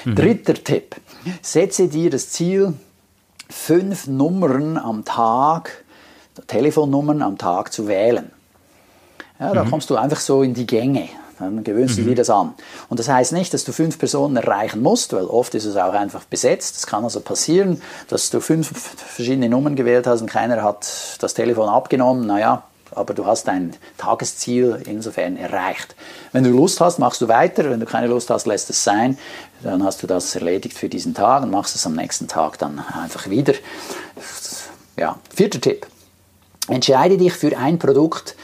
Mhm. 0.05 0.15
Dritter 0.15 0.55
Tipp. 0.55 0.97
Setze 1.41 1.89
dir 1.89 2.11
das 2.11 2.31
Ziel, 2.31 2.75
fünf 3.49 4.07
Nummern 4.07 4.77
am 4.77 5.05
Tag, 5.05 5.85
Telefonnummern 6.47 7.23
am 7.23 7.39
Tag 7.39 7.73
zu 7.73 7.87
wählen. 7.89 8.31
Ja, 9.39 9.53
da 9.53 9.65
mhm. 9.65 9.71
kommst 9.71 9.91
du 9.91 9.97
einfach 9.97 10.21
so 10.21 10.43
in 10.43 10.55
die 10.55 10.67
Gänge. 10.67 11.09
Dann 11.39 11.65
gewöhnst 11.65 11.99
du 11.99 12.03
mhm. 12.03 12.09
dir 12.09 12.15
das 12.17 12.31
an. 12.31 12.55
Und 12.89 13.01
das 13.01 13.09
heißt 13.09 13.33
nicht, 13.33 13.53
dass 13.53 13.65
du 13.65 13.73
fünf 13.73 13.99
Personen 13.99 14.37
erreichen 14.37 14.81
musst, 14.81 15.13
weil 15.13 15.25
oft 15.25 15.55
ist 15.55 15.65
es 15.65 15.77
auch 15.77 15.93
einfach 15.93 16.25
besetzt. 16.25 16.77
Es 16.77 16.87
kann 16.87 17.03
also 17.03 17.21
passieren, 17.21 17.83
dass 18.09 18.31
du 18.31 18.41
fünf 18.41 18.71
verschiedene 18.97 19.49
Nummern 19.49 19.75
gewählt 19.75 20.07
hast 20.07 20.21
und 20.21 20.31
keiner 20.31 20.63
hat 20.63 20.87
das 21.21 21.35
Telefon 21.35 21.69
abgenommen. 21.69 22.27
Naja, 22.27 22.63
aber 22.95 23.15
du 23.15 23.27
hast 23.27 23.49
dein 23.49 23.75
Tagesziel 23.99 24.83
insofern 24.87 25.37
erreicht. 25.37 25.97
Wenn 26.33 26.45
du 26.45 26.51
Lust 26.51 26.81
hast, 26.81 26.99
machst 26.99 27.21
du 27.21 27.29
weiter. 27.29 27.71
Wenn 27.71 27.81
du 27.81 27.87
keine 27.87 28.07
Lust 28.07 28.31
hast, 28.31 28.47
lässt 28.47 28.71
es 28.71 28.85
sein. 28.85 29.19
Dann 29.63 29.85
hast 29.85 30.03
du 30.03 30.07
das 30.07 30.35
erledigt 30.35 30.77
für 30.77 30.89
diesen 30.89 31.15
Tag 31.15 31.43
und 31.43 31.51
machst 31.51 31.77
es 31.77 31.87
am 31.87 31.95
nächsten 31.95 32.29
Tag 32.29 32.59
dann 32.59 32.79
einfach 32.79 33.31
wieder. 33.31 33.55
Ja, 34.97 35.19
vierter 35.35 35.61
Tipp. 35.61 35.87
Entscheide 36.69 37.17
dich 37.17 37.33
für 37.33 37.57
ein 37.57 37.79
Produkt, 37.79 38.37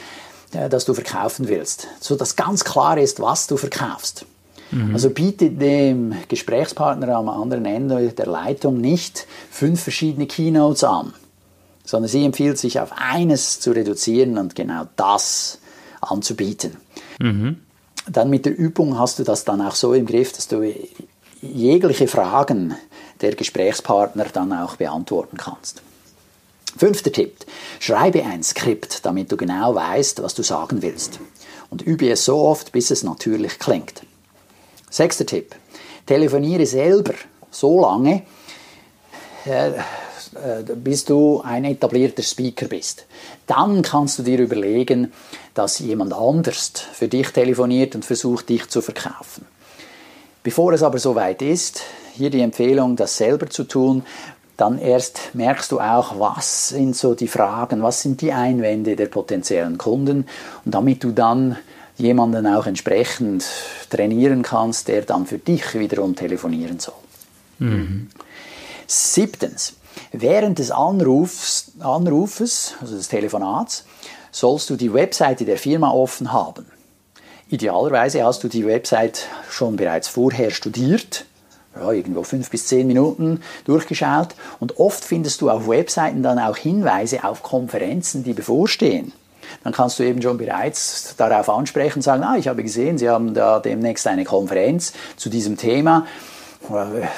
äh, 0.53 0.69
das 0.69 0.85
du 0.85 0.95
verkaufen 0.95 1.49
willst, 1.49 1.89
so 2.01 2.17
dass 2.17 2.37
ganz 2.37 2.65
klar 2.65 2.99
ist, 2.99 3.21
was 3.21 3.47
du 3.47 3.57
verkaufst. 3.57 4.27
Mhm. 4.71 4.93
Also 4.93 5.11
biete 5.11 5.51
dem 5.51 6.15
Gesprächspartner 6.29 7.17
am 7.17 7.29
anderen 7.29 7.65
Ende 7.65 8.09
der 8.09 8.27
Leitung 8.27 8.81
nicht 8.81 9.27
fünf 9.51 9.83
verschiedene 9.83 10.27
Keynotes 10.27 10.85
an, 10.85 11.13
sondern 11.85 12.09
sie 12.09 12.25
empfiehlt 12.25 12.59
sich 12.59 12.81
auf 12.81 12.93
eines 12.97 13.61
zu 13.61 13.73
reduzieren 13.73 14.37
und 14.37 14.55
genau 14.55 14.85
das 14.97 15.59
anzubieten. 16.01 16.77
Mhm. 17.19 17.61
Dann 18.11 18.31
mit 18.31 18.47
der 18.47 18.57
Übung 18.57 18.99
hast 18.99 19.19
du 19.19 19.25
das 19.25 19.45
dann 19.45 19.61
auch 19.61 19.75
so 19.75 19.93
im 19.93 20.07
Griff, 20.07 20.33
dass 20.33 20.49
du 20.49 20.63
jegliche 21.43 22.09
Fragen 22.09 22.77
der 23.21 23.35
Gesprächspartner 23.35 24.27
dann 24.33 24.53
auch 24.53 24.77
beantworten 24.77 25.37
kannst. 25.37 25.83
Fünfter 26.77 27.11
Tipp. 27.11 27.45
Schreibe 27.81 28.25
ein 28.25 28.43
Skript, 28.43 29.05
damit 29.05 29.33
du 29.33 29.37
genau 29.37 29.75
weißt, 29.75 30.23
was 30.23 30.35
du 30.35 30.43
sagen 30.43 30.83
willst. 30.83 31.19
Und 31.71 31.83
übe 31.83 32.11
es 32.11 32.25
so 32.25 32.39
oft, 32.39 32.73
bis 32.73 32.91
es 32.91 33.03
natürlich 33.03 33.59
klingt. 33.59 34.03
Sechster 34.91 35.27
Tipp. 35.27 35.55
Telefoniere 36.07 36.67
selber 36.67 37.15
so 37.51 37.81
lange, 37.81 38.23
äh, 39.45 39.73
bis 40.77 41.05
du 41.05 41.41
ein 41.43 41.65
etablierter 41.65 42.23
Speaker 42.23 42.67
bist. 42.67 43.07
Dann 43.47 43.83
kannst 43.83 44.19
du 44.19 44.23
dir 44.23 44.39
überlegen, 44.39 45.13
dass 45.55 45.79
jemand 45.79 46.13
anders 46.13 46.73
für 46.93 47.09
dich 47.09 47.31
telefoniert 47.31 47.95
und 47.95 48.05
versucht, 48.05 48.49
dich 48.49 48.69
zu 48.69 48.81
verkaufen. 48.81 49.47
Bevor 50.49 50.73
es 50.73 50.83
aber 50.83 50.99
soweit 50.99 51.43
ist, 51.43 51.83
hier 52.15 52.31
die 52.31 52.41
Empfehlung, 52.41 52.97
das 52.97 53.19
selber 53.19 53.51
zu 53.51 53.65
tun, 53.65 54.03
dann 54.57 54.79
erst 54.79 55.35
merkst 55.35 55.71
du 55.71 55.79
auch, 55.79 56.19
was 56.19 56.71
sind 56.71 56.97
so 56.97 57.15
die 57.15 57.29
Fragen, 57.29 57.83
was 57.83 58.01
sind 58.01 58.23
die 58.23 58.33
Einwände 58.33 58.97
der 58.97 59.09
potenziellen 59.09 59.77
Kunden 59.77 60.27
und 60.65 60.75
damit 60.75 61.05
du 61.05 61.13
dann 61.13 61.59
jemanden 61.99 62.47
auch 62.47 62.65
entsprechend 62.65 63.45
trainieren 63.91 64.41
kannst, 64.41 64.89
der 64.89 65.03
dann 65.03 65.27
für 65.27 65.37
dich 65.37 65.75
wiederum 65.75 66.17
telefonieren 66.17 66.81
soll. 66.81 66.95
Mhm. 67.59 68.09
Siebtens, 68.87 69.75
während 70.13 70.61
des 70.61 70.71
Anrufs, 70.71 71.73
Anrufes, 71.79 72.73
also 72.81 72.97
des 72.97 73.09
Telefonats, 73.09 73.85
sollst 74.31 74.71
du 74.71 74.77
die 74.77 74.95
Webseite 74.95 75.45
der 75.45 75.59
Firma 75.59 75.91
offen 75.91 76.33
haben. 76.33 76.65
Idealerweise 77.51 78.25
hast 78.25 78.45
du 78.45 78.49
die 78.49 78.67
Website 78.67 79.27
schon 79.51 79.77
bereits 79.77 80.09
vorher 80.09 80.51
studiert 80.51 81.25
ja, 81.79 81.93
irgendwo 81.93 82.23
fünf 82.23 82.51
bis 82.51 82.67
zehn 82.67 82.87
Minuten 82.87 83.41
durchgeschaut 83.65 84.29
und 84.61 84.79
oft 84.79 85.05
findest 85.05 85.41
du 85.41 85.51
auf 85.51 85.69
Webseiten 85.69 86.23
dann 86.23 86.39
auch 86.39 86.57
Hinweise 86.57 87.25
auf 87.25 87.43
Konferenzen, 87.43 88.25
die 88.25 88.33
bevorstehen. 88.33 89.13
Dann 89.65 89.73
kannst 89.73 89.99
du 89.99 90.03
eben 90.03 90.21
schon 90.21 90.37
bereits 90.37 91.15
darauf 91.17 91.49
ansprechen 91.49 91.99
und 91.99 92.03
sagen, 92.03 92.23
ah, 92.23 92.37
ich 92.37 92.49
habe 92.49 92.63
gesehen, 92.63 92.99
Sie 92.99 93.09
haben 93.09 93.33
da 93.33 93.61
demnächst 93.61 94.07
eine 94.07 94.25
Konferenz 94.25 94.93
zu 95.17 95.31
diesem 95.31 95.57
Thema. 95.57 96.07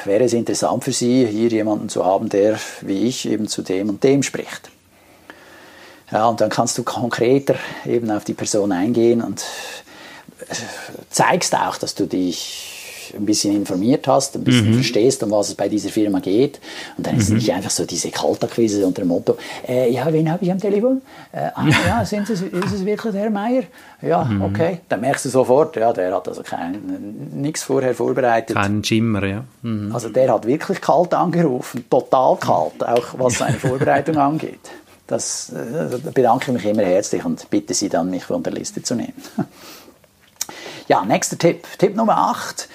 Wäre 0.05 0.25
es 0.25 0.33
interessant 0.33 0.85
für 0.85 0.93
Sie, 0.93 1.27
hier 1.27 1.49
jemanden 1.49 1.89
zu 1.89 2.05
haben, 2.05 2.29
der 2.29 2.57
wie 2.83 3.07
ich 3.07 3.29
eben 3.29 3.49
zu 3.49 3.63
dem 3.63 3.89
und 3.89 4.05
dem 4.05 4.23
spricht. 4.23 4.71
Ja, 6.13 6.27
und 6.27 6.41
dann 6.41 6.51
kannst 6.51 6.79
du 6.79 6.83
konkreter 6.83 7.57
eben 7.85 8.11
auf 8.11 8.25
die 8.25 8.35
Person 8.35 8.71
eingehen 8.73 9.23
und 9.23 9.45
zeigst 11.11 11.55
auch, 11.55 11.77
dass 11.77 11.95
du 11.95 12.07
dich 12.07 12.81
ein 13.17 13.27
bisschen 13.27 13.55
informiert 13.55 14.07
hast, 14.07 14.37
ein 14.37 14.45
bisschen 14.45 14.71
mhm. 14.71 14.75
verstehst, 14.75 15.23
um 15.23 15.31
was 15.31 15.49
es 15.49 15.55
bei 15.55 15.69
dieser 15.69 15.91
Firma 15.91 16.21
geht. 16.21 16.61
Und 16.97 17.07
dann 17.07 17.17
ist 17.17 17.25
es 17.25 17.31
mhm. 17.31 17.37
nicht 17.37 17.53
einfach 17.53 17.71
so 17.71 17.85
diese 17.85 18.11
Kaltakquise 18.11 18.87
unter 18.87 19.03
dem 19.03 19.09
Motto, 19.09 19.37
äh, 19.67 19.91
ja, 19.91 20.13
wen 20.13 20.31
habe 20.31 20.45
ich 20.45 20.51
am 20.51 20.59
Telefon? 20.59 21.03
Äh, 21.33 21.51
ah, 21.55 21.67
ja, 21.87 22.05
sind 22.05 22.29
es, 22.31 22.43
ist 22.43 22.73
es 22.73 22.85
wirklich 22.85 23.13
der 23.13 23.23
Herr 23.23 23.31
Meier? 23.31 23.65
Ja, 24.03 24.25
mhm. 24.25 24.43
okay. 24.43 24.81
Dann 24.89 25.01
merkst 25.01 25.25
du 25.25 25.29
sofort, 25.29 25.77
ja, 25.77 25.93
der 25.93 26.15
hat 26.15 26.29
also 26.29 26.43
nichts 27.33 27.63
vorher 27.63 27.95
vorbereitet. 27.95 28.57
Kein 28.57 28.83
Schimmer, 28.85 29.25
ja. 29.25 29.45
Mhm. 29.63 29.95
Also 29.95 30.09
der 30.09 30.33
hat 30.33 30.47
wirklich 30.47 30.81
kalt 30.81 31.15
angerufen, 31.15 31.85
total 31.91 32.37
kalt, 32.37 32.83
auch 32.85 33.19
was 33.19 33.39
seine 33.39 33.59
Vorbereitung 33.59 34.17
angeht. 34.19 34.61
Das 35.07 35.51
äh, 35.51 36.11
bedanke 36.13 36.53
ich 36.53 36.63
mich 36.63 36.65
immer 36.67 36.85
herzlich 36.85 37.25
und 37.25 37.51
bitte 37.51 37.75
Sie 37.75 37.89
dann, 37.89 38.11
mich 38.11 38.25
von 38.25 38.45
der 38.45 38.53
Liste 38.53 38.81
zu 38.81 38.95
nehmen. 38.95 39.15
Ja, 40.91 41.05
nächster 41.05 41.39
Tipp. 41.39 41.69
Tipp 41.79 41.95
Nummer 41.95 42.19
8 42.19 42.69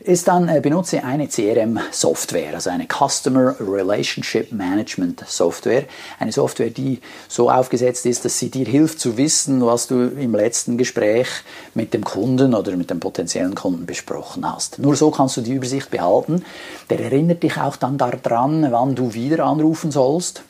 ist 0.00 0.28
dann, 0.28 0.46
äh, 0.50 0.60
benutze 0.60 1.02
eine 1.02 1.26
CRM-Software, 1.26 2.52
also 2.52 2.68
eine 2.68 2.86
Customer 2.86 3.56
Relationship 3.58 4.52
Management 4.52 5.24
Software. 5.26 5.84
Eine 6.18 6.32
Software, 6.32 6.68
die 6.68 7.00
so 7.28 7.50
aufgesetzt 7.50 8.04
ist, 8.04 8.26
dass 8.26 8.38
sie 8.38 8.50
dir 8.50 8.66
hilft 8.66 9.00
zu 9.00 9.16
wissen, 9.16 9.64
was 9.64 9.86
du 9.86 10.02
im 10.02 10.34
letzten 10.34 10.76
Gespräch 10.76 11.28
mit 11.72 11.94
dem 11.94 12.04
Kunden 12.04 12.52
oder 12.52 12.76
mit 12.76 12.90
dem 12.90 13.00
potenziellen 13.00 13.54
Kunden 13.54 13.86
besprochen 13.86 14.46
hast. 14.46 14.78
Nur 14.78 14.94
so 14.94 15.10
kannst 15.10 15.38
du 15.38 15.40
die 15.40 15.54
Übersicht 15.54 15.90
behalten. 15.90 16.44
Der 16.90 17.00
erinnert 17.00 17.42
dich 17.42 17.56
auch 17.56 17.76
dann 17.76 17.96
daran, 17.96 18.70
wann 18.70 18.94
du 18.94 19.14
wieder 19.14 19.46
anrufen 19.46 19.90
sollst. 19.90 20.42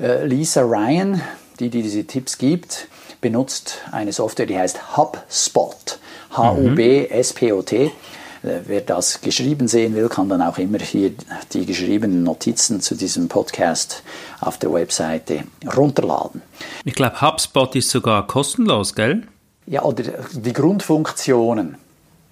Äh, 0.00 0.26
Lisa 0.26 0.62
Ryan, 0.62 1.22
die 1.60 1.70
dir 1.70 1.84
diese 1.84 2.02
Tipps 2.02 2.36
gibt, 2.36 2.88
benutzt 3.20 3.78
eine 3.92 4.12
Software, 4.12 4.46
die 4.46 4.58
heißt 4.58 4.96
HubSpot. 4.96 6.00
H-U-B-S-P-O-T. 6.36 7.84
Äh, 7.84 7.90
wer 8.66 8.80
das 8.80 9.20
geschrieben 9.20 9.68
sehen 9.68 9.94
will, 9.94 10.08
kann 10.08 10.28
dann 10.28 10.42
auch 10.42 10.58
immer 10.58 10.78
hier 10.78 11.12
die 11.52 11.66
geschriebenen 11.66 12.22
Notizen 12.22 12.80
zu 12.80 12.94
diesem 12.94 13.28
Podcast 13.28 14.02
auf 14.40 14.58
der 14.58 14.72
Webseite 14.72 15.44
runterladen. 15.76 16.42
Ich 16.84 16.94
glaube, 16.94 17.20
HubSpot 17.20 17.74
ist 17.74 17.90
sogar 17.90 18.26
kostenlos, 18.26 18.94
gell? 18.94 19.22
Ja, 19.66 19.82
oder 19.82 20.04
die 20.32 20.52
Grundfunktionen. 20.52 21.76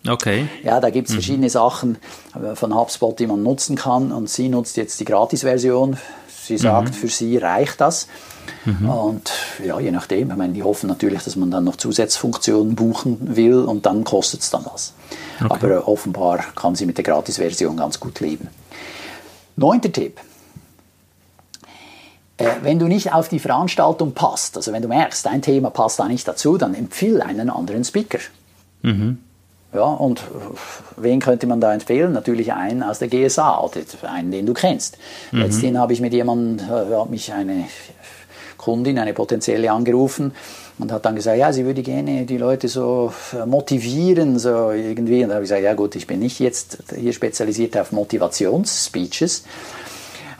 Okay. 0.06 0.48
Ja, 0.62 0.80
da 0.80 0.90
gibt 0.90 1.08
es 1.08 1.14
mhm. 1.14 1.18
verschiedene 1.18 1.50
Sachen 1.50 1.96
äh, 2.34 2.54
von 2.54 2.74
HubSpot, 2.74 3.18
die 3.18 3.26
man 3.26 3.42
nutzen 3.42 3.76
kann. 3.76 4.12
Und 4.12 4.28
sie 4.28 4.48
nutzt 4.48 4.76
jetzt 4.76 5.00
die 5.00 5.04
Gratis-Version. 5.04 5.96
Sie 6.46 6.58
sagt, 6.58 6.88
mhm. 6.88 6.92
für 6.92 7.08
sie 7.08 7.38
reicht 7.38 7.80
das. 7.80 8.06
Mhm. 8.64 8.88
Und 8.88 9.32
ja, 9.64 9.80
je 9.80 9.90
nachdem, 9.90 10.30
ich 10.30 10.36
meine, 10.36 10.52
die 10.52 10.62
hoffen 10.62 10.88
natürlich, 10.88 11.22
dass 11.22 11.36
man 11.36 11.50
dann 11.50 11.64
noch 11.64 11.76
Zusatzfunktionen 11.76 12.74
buchen 12.74 13.36
will 13.36 13.60
und 13.60 13.86
dann 13.86 14.04
kostet 14.04 14.42
es 14.42 14.50
dann 14.50 14.64
was. 14.70 14.92
Okay. 15.40 15.48
Aber 15.50 15.70
äh, 15.70 15.76
offenbar 15.78 16.44
kann 16.54 16.74
sie 16.74 16.86
mit 16.86 16.98
der 16.98 17.04
Gratis-Version 17.04 17.76
ganz 17.76 17.98
gut 17.98 18.20
leben. 18.20 18.48
Neunter 19.56 19.90
Tipp. 19.90 20.20
Äh, 22.36 22.46
wenn 22.62 22.78
du 22.78 22.88
nicht 22.88 23.12
auf 23.12 23.28
die 23.28 23.38
Veranstaltung 23.38 24.12
passt, 24.12 24.56
also 24.56 24.72
wenn 24.72 24.82
du 24.82 24.88
merkst, 24.88 25.24
dein 25.24 25.40
Thema 25.40 25.70
passt 25.70 25.98
da 25.98 26.08
nicht 26.08 26.26
dazu, 26.26 26.58
dann 26.58 26.74
empfiehl 26.74 27.22
einen 27.22 27.48
anderen 27.48 27.84
Speaker. 27.84 28.18
Mhm. 28.82 29.18
Ja, 29.74 29.82
und 29.82 30.22
wen 30.96 31.18
könnte 31.18 31.48
man 31.48 31.60
da 31.60 31.74
empfehlen? 31.74 32.12
Natürlich 32.12 32.52
einen 32.52 32.82
aus 32.84 33.00
der 33.00 33.08
GSA 33.08 33.68
einen, 34.02 34.30
den 34.30 34.46
du 34.46 34.54
kennst. 34.54 34.98
Mhm. 35.32 35.40
Letztendlich 35.40 35.76
habe 35.76 35.92
ich 35.92 36.00
mit 36.00 36.12
jemandem, 36.12 36.64
äh, 36.68 36.96
hat 36.96 37.10
mich 37.10 37.32
eine 37.32 37.64
Kundin, 38.56 38.98
eine 38.98 39.12
potenzielle 39.12 39.72
angerufen 39.72 40.32
und 40.78 40.92
hat 40.92 41.04
dann 41.04 41.16
gesagt, 41.16 41.38
ja, 41.38 41.52
sie 41.52 41.64
würde 41.64 41.82
gerne 41.82 42.24
die 42.24 42.38
Leute 42.38 42.68
so 42.68 43.12
äh, 43.32 43.44
motivieren, 43.46 44.38
so 44.38 44.70
irgendwie. 44.70 45.22
Und 45.22 45.30
da 45.30 45.34
habe 45.34 45.44
ich 45.44 45.50
gesagt, 45.50 45.64
ja 45.64 45.74
gut, 45.74 45.96
ich 45.96 46.06
bin 46.06 46.20
nicht 46.20 46.38
jetzt 46.38 46.78
hier 46.96 47.12
spezialisiert 47.12 47.76
auf 47.76 47.90
Motivationsspeeches 47.90 49.40
äh, 49.40 49.42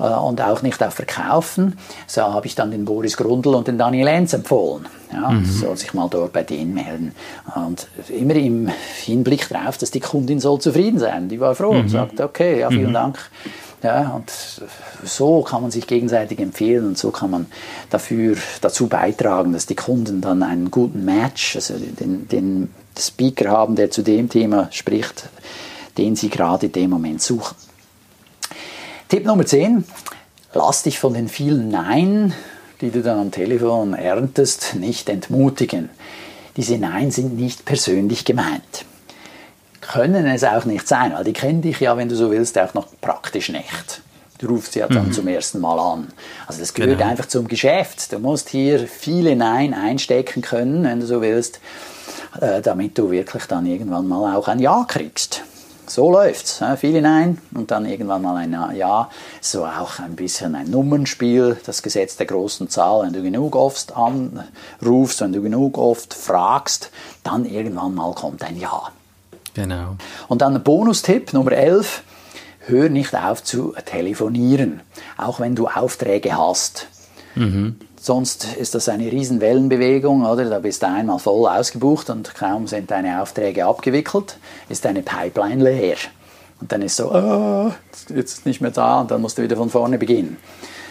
und 0.07 0.41
auch 0.41 0.63
nicht 0.63 0.83
auf 0.83 0.95
Verkaufen. 0.95 1.79
So 2.07 2.23
habe 2.23 2.47
ich 2.47 2.55
dann 2.55 2.71
den 2.71 2.85
Boris 2.85 3.17
Grundl 3.17 3.55
und 3.55 3.69
den 3.69 3.79
Daniel 3.79 4.07
Enz 4.09 4.33
empfohlen. 4.33 4.87
Ja, 5.13 5.31
mhm. 5.31 5.45
Soll 5.45 5.77
sich 5.77 5.95
mal 5.95 6.09
dort 6.11 6.33
bei 6.33 6.43
denen 6.43 6.75
melden. 6.75 7.15
Und 7.55 7.87
immer 8.09 8.35
im 8.35 8.69
Hinblick 9.03 9.49
darauf, 9.49 9.79
dass 9.79 9.91
die 9.91 10.01
Kundin 10.01 10.41
soll 10.41 10.61
zufrieden 10.61 10.99
sein. 10.99 11.29
Die 11.29 11.41
war 11.41 11.55
froh 11.55 11.73
mhm. 11.73 11.81
und 11.81 11.89
sagte, 11.89 12.25
okay, 12.25 12.61
ja, 12.61 12.69
vielen 12.69 12.89
mhm. 12.89 12.95
Dank. 12.95 13.19
Ja, 13.85 14.13
und 14.17 14.33
so 15.05 15.43
kann 15.43 15.61
man 15.61 15.71
sich 15.71 15.87
gegenseitig 15.87 16.39
empfehlen 16.39 16.87
und 16.87 16.99
so 16.99 17.11
kann 17.11 17.31
man 17.31 17.47
dafür, 17.91 18.35
dazu 18.63 18.87
beitragen, 18.87 19.53
dass 19.53 19.67
die 19.67 19.75
Kunden 19.75 20.23
dann 20.23 20.43
einen 20.43 20.71
guten 20.71 21.05
Match, 21.05 21.55
also 21.55 21.75
den, 21.75 22.27
den 22.27 22.71
Speaker 22.99 23.51
haben, 23.51 23.77
der 23.77 23.91
zu 23.91 24.01
dem 24.01 24.31
Thema 24.31 24.69
spricht, 24.71 25.29
den 25.99 26.17
Sie 26.17 26.31
gerade 26.31 26.67
in 26.67 26.73
dem 26.73 26.91
Moment 26.91 27.21
suchen. 27.21 27.57
Tipp 29.09 29.27
Nummer 29.27 29.45
10. 29.45 29.85
Lass 30.55 30.83
dich 30.83 30.99
von 30.99 31.13
den 31.13 31.29
vielen 31.29 31.69
Nein, 31.69 32.33
die 32.81 32.91
du 32.91 33.03
dann 33.03 33.19
am 33.19 33.31
Telefon 33.31 33.93
erntest, 33.93 34.77
nicht 34.77 35.09
entmutigen. 35.11 35.91
Diese 36.57 36.79
Nein 36.79 37.11
sind 37.11 37.37
nicht 37.37 37.67
persönlich 37.67 38.25
gemeint. 38.25 38.87
Können 39.83 40.27
es 40.27 40.43
auch 40.43 40.65
nicht 40.65 40.89
sein, 40.89 41.13
weil 41.13 41.25
die 41.25 41.35
kennen 41.35 41.61
dich 41.61 41.81
ja, 41.81 41.97
wenn 41.99 42.09
du 42.09 42.17
so 42.17 42.31
willst, 42.31 42.59
auch 42.59 42.73
noch 42.73 42.89
praktisch 43.03 43.51
nicht. 43.51 44.01
Du 44.39 44.49
rufst 44.49 44.73
sie 44.73 44.79
ja 44.79 44.89
dann 44.89 45.09
mhm. 45.09 45.13
zum 45.13 45.29
ersten 45.29 45.61
Mal 45.61 45.79
an. 45.79 46.09
Also 46.47 46.61
das 46.61 46.73
gehört 46.73 46.99
genau. 46.99 47.11
einfach 47.11 47.27
zum 47.27 47.47
Geschäft. 47.47 48.11
Du 48.11 48.19
musst 48.19 48.49
hier 48.49 48.89
viele 48.89 49.37
Nein 49.37 49.75
einstecken 49.75 50.41
können, 50.41 50.85
wenn 50.85 51.01
du 51.01 51.07
so 51.07 51.21
willst, 51.21 51.61
äh, 52.41 52.63
damit 52.63 52.97
du 52.97 53.11
wirklich 53.11 53.45
dann 53.45 53.67
irgendwann 53.67 54.09
mal 54.09 54.35
auch 54.35 54.49
ein 54.49 54.61
Ja 54.61 54.87
kriegst. 54.89 55.43
So 55.87 56.11
läuft's. 56.11 56.63
Viele 56.79 57.03
Nein 57.03 57.39
und 57.55 57.71
dann 57.71 57.87
irgendwann 57.87 58.23
mal 58.23 58.37
ein 58.37 58.53
Ja. 58.75 59.11
So 59.41 59.65
auch 59.65 59.99
ein 59.99 60.17
bisschen 60.17 60.55
ein 60.55 60.71
Nummernspiel, 60.71 61.59
das 61.67 61.83
Gesetz 61.83 62.17
der 62.17 62.27
großen 62.27 62.69
Zahl. 62.69 63.05
Wenn 63.05 63.13
du 63.13 63.23
genug 63.23 63.55
oft 63.57 63.93
anrufst, 63.95 65.21
wenn 65.21 65.33
du 65.33 65.43
genug 65.43 65.79
oft 65.79 66.15
fragst, 66.15 66.91
dann 67.23 67.45
irgendwann 67.45 67.95
mal 67.95 68.15
kommt 68.15 68.43
ein 68.43 68.59
Ja. 68.59 68.91
Genau. 69.55 69.97
Und 70.29 70.43
dann 70.43 70.63
Bonustipp 70.63 71.33
Nummer 71.33 71.53
11 71.53 72.03
hör 72.67 72.89
nicht 72.89 73.15
auf 73.15 73.45
zu 73.45 73.75
telefonieren, 73.85 74.81
auch 75.17 75.39
wenn 75.39 75.55
du 75.55 75.69
Aufträge 75.69 76.37
hast. 76.37 76.89
Mhm. 77.35 77.77
Sonst 78.07 78.55
ist 78.59 78.75
das 78.75 78.91
eine 78.91 79.11
riesen 79.11 79.41
Wellenbewegung, 79.41 80.27
oder? 80.27 80.45
Da 80.51 80.59
bist 80.59 80.83
du 80.83 80.89
einmal 80.89 81.19
voll 81.19 81.49
ausgebucht 81.49 82.11
und 82.11 82.35
kaum 82.35 82.67
sind 82.67 82.91
deine 82.91 83.23
Aufträge 83.23 83.65
abgewickelt, 83.65 84.37
ist 84.69 84.85
deine 84.85 85.01
Pipeline 85.01 85.65
leer. 85.65 85.97
Und 86.61 86.71
dann 86.71 86.83
ist 86.83 86.97
so, 86.97 87.11
oh, 87.11 87.73
jetzt 88.11 88.11
ist 88.11 88.45
nicht 88.45 88.61
mehr 88.61 88.73
da 88.73 89.01
und 89.01 89.11
dann 89.11 89.23
musst 89.23 89.39
du 89.39 89.43
wieder 89.43 89.57
von 89.57 89.71
vorne 89.71 89.97
beginnen. 89.97 90.37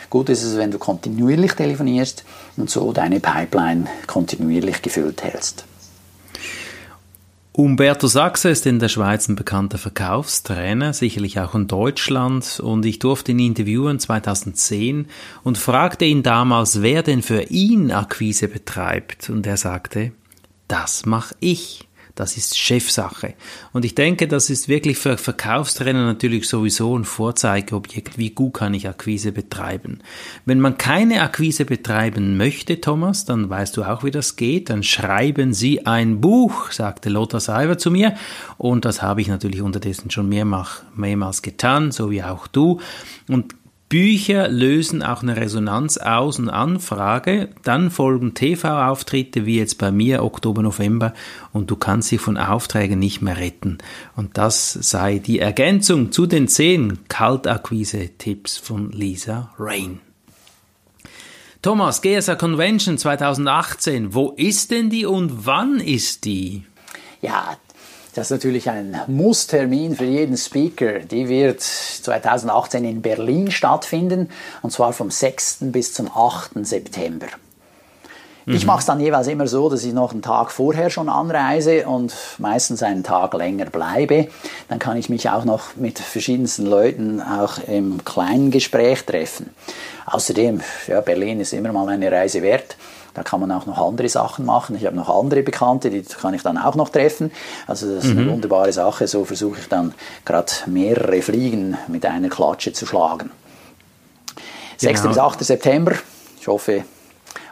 Gut 0.10 0.28
ist 0.30 0.42
es, 0.42 0.58
wenn 0.58 0.72
du 0.72 0.80
kontinuierlich 0.80 1.54
telefonierst 1.54 2.24
und 2.58 2.72
so 2.72 2.92
deine 2.92 3.20
Pipeline 3.20 3.86
kontinuierlich 4.08 4.82
gefüllt 4.82 5.24
hältst. 5.24 5.66
Umberto 7.56 8.08
Sachse 8.08 8.50
ist 8.50 8.66
in 8.66 8.80
der 8.80 8.90
Schweiz 8.90 9.28
ein 9.28 9.36
bekannter 9.36 9.78
Verkaufstrainer, 9.78 10.92
sicherlich 10.92 11.40
auch 11.40 11.54
in 11.54 11.68
Deutschland, 11.68 12.60
und 12.60 12.84
ich 12.84 12.98
durfte 12.98 13.32
ihn 13.32 13.38
interviewen 13.38 14.00
2010 14.00 15.06
und 15.44 15.60
fragte 15.60 16.04
ihn 16.04 16.24
damals, 16.24 16.82
wer 16.82 17.04
denn 17.04 17.22
für 17.22 17.44
ihn 17.44 17.92
Akquise 17.92 18.48
betreibt, 18.48 19.30
und 19.30 19.46
er 19.46 19.58
sagte, 19.58 20.14
das 20.68 21.06
mache 21.06 21.36
ich. 21.42 21.88
Das 22.16 22.38
ist 22.38 22.56
Chefsache. 22.56 23.34
Und 23.72 23.86
ich 23.86 23.96
denke, 23.96 24.28
das 24.28 24.52
ist 24.52 24.68
wirklich 24.68 25.00
für 25.00 25.18
Verkaufstrainer 25.18 26.06
natürlich 26.06 26.48
sowieso 26.48 26.96
ein 26.96 27.06
Vorzeigeobjekt. 27.06 28.20
Wie 28.20 28.30
gut 28.30 28.54
kann 28.54 28.76
ich 28.76 28.88
Akquise 28.88 29.32
betreiben? 29.32 30.00
Wenn 30.46 30.60
man 30.60 30.78
keine 30.78 31.22
Akquise 31.22 31.66
betreiben 31.66 32.38
möchte, 32.38 32.80
Thomas, 32.80 33.26
dann 33.26 33.50
weißt 33.50 33.76
du 33.78 33.84
auch, 33.84 34.04
wie 34.04 34.12
das 34.12 34.36
geht. 34.36 34.70
Dann 34.70 34.84
schreiben 34.84 35.54
Sie 35.56 35.88
ein 35.88 36.22
Buch, 36.22 36.72
sagte 36.72 37.10
Lothar 37.10 37.40
Seiber 37.40 37.80
zu 37.80 37.90
mir. 37.90 38.16
Und 38.60 38.86
das 38.86 39.02
habe 39.02 39.22
ich 39.22 39.28
natürlich 39.28 39.64
unterdessen 39.64 40.12
schon 40.12 40.30
mehrmals, 40.30 41.42
getan, 41.42 41.92
so 41.92 42.12
wie 42.12 42.22
auch 42.22 42.46
du. 42.46 42.80
Und 43.28 43.56
Bücher 43.94 44.48
lösen 44.48 45.04
auch 45.04 45.22
eine 45.22 45.38
Resonanz 45.38 45.98
aus 45.98 46.40
und 46.40 46.50
Anfrage. 46.50 47.50
Dann 47.62 47.92
folgen 47.92 48.34
TV-Auftritte 48.34 49.46
wie 49.46 49.60
jetzt 49.60 49.78
bei 49.78 49.92
mir 49.92 50.24
Oktober, 50.24 50.64
November 50.64 51.14
und 51.52 51.70
du 51.70 51.76
kannst 51.76 52.10
sie 52.10 52.18
von 52.18 52.36
Aufträgen 52.40 52.98
nicht 52.98 53.22
mehr 53.22 53.38
retten. 53.38 53.78
Und 54.16 54.40
das 54.40 54.74
sei 54.74 55.20
die 55.20 55.38
Ergänzung 55.38 56.12
zu 56.12 56.26
den 56.26 56.48
zehn 56.48 57.08
Kaltakquise-Tipps 57.08 58.58
von 58.58 58.92
Lisa 58.92 59.54
Rain. 59.60 60.00
Thomas, 61.62 62.02
GSA 62.02 62.34
Convention 62.34 62.98
2018, 62.98 64.16
wo 64.16 64.32
ist 64.32 64.72
denn 64.72 64.90
die 64.90 65.06
und 65.06 65.46
wann 65.46 65.80
ist 65.80 66.26
die? 66.26 66.64
Ja, 67.22 67.58
das 68.16 68.28
ist 68.28 68.32
natürlich 68.32 68.70
ein 68.70 69.00
Musstermin 69.08 69.96
für 69.96 70.06
jeden 70.06 70.38
Speaker. 70.38 71.00
Die 71.00 71.28
wird 71.30 71.62
2018 71.62 72.86
in 72.86 73.02
Berlin 73.02 73.50
stattfinden 73.50 74.30
und 74.62 74.72
zwar 74.72 74.94
vom 74.94 75.10
6. 75.10 75.58
bis 75.62 75.94
zum 75.94 76.10
8. 76.14 76.66
September. 76.66 77.28
Mhm. 78.46 78.56
Ich 78.56 78.66
mache 78.66 78.80
es 78.80 78.86
dann 78.86 79.00
jeweils 79.00 79.28
immer 79.28 79.48
so, 79.48 79.70
dass 79.70 79.84
ich 79.84 79.94
noch 79.94 80.12
einen 80.12 80.22
Tag 80.22 80.52
vorher 80.52 80.90
schon 80.90 81.10
anreise 81.10 81.88
und 81.88 82.14
meistens 82.38 82.84
einen 82.84 83.04
Tag 83.04 83.34
länger 83.34 83.66
bleibe. 83.66 84.28
Dann 84.68 84.80
kann 84.80 84.98
ich 84.98 85.10
mich 85.10 85.30
auch 85.30 85.46
noch 85.46 85.76
mit 85.76 86.00
verschiedensten 86.00 86.66
Leuten 86.66 87.22
auch 87.22 87.58
im 87.68 88.04
kleinen 88.04 88.52
Gespräch 88.52 89.06
treffen. 89.06 89.50
Außerdem, 90.06 90.62
ja, 90.88 91.02
Berlin 91.02 91.40
ist 91.40 91.54
immer 91.54 91.72
mal 91.72 91.88
eine 91.90 92.12
Reise 92.12 92.42
wert. 92.42 92.76
Da 93.14 93.24
kann 93.24 93.40
man 93.40 93.52
auch 93.52 93.66
noch 93.66 93.78
andere 93.78 94.10
Sachen 94.10 94.46
machen. 94.46 94.76
Ich 94.76 94.86
habe 94.86 94.96
noch 94.96 95.10
andere 95.10 95.44
Bekannte, 95.44 95.90
die 95.90 96.02
kann 96.02 96.34
ich 96.34 96.42
dann 96.42 96.58
auch 96.58 96.76
noch 96.76 96.90
treffen. 96.90 97.32
Also 97.68 97.94
das 97.94 98.06
ist 98.06 98.12
eine 98.12 98.22
mhm. 98.22 98.32
wunderbare 98.32 98.74
Sache. 98.74 99.08
So 99.08 99.26
versuche 99.26 99.60
ich 99.60 99.70
dann 99.70 99.94
gerade 100.26 100.52
mehrere 100.66 101.22
Fliegen 101.22 101.78
mit 101.88 102.06
einer 102.06 102.30
Klatsche 102.30 102.74
zu 102.74 102.86
schlagen. 102.86 103.30
Genau. 104.80 104.94
6. 104.94 105.08
bis 105.08 105.18
8. 105.18 105.44
September. 105.44 105.94
Ich 106.40 106.48
hoffe, 106.48 106.84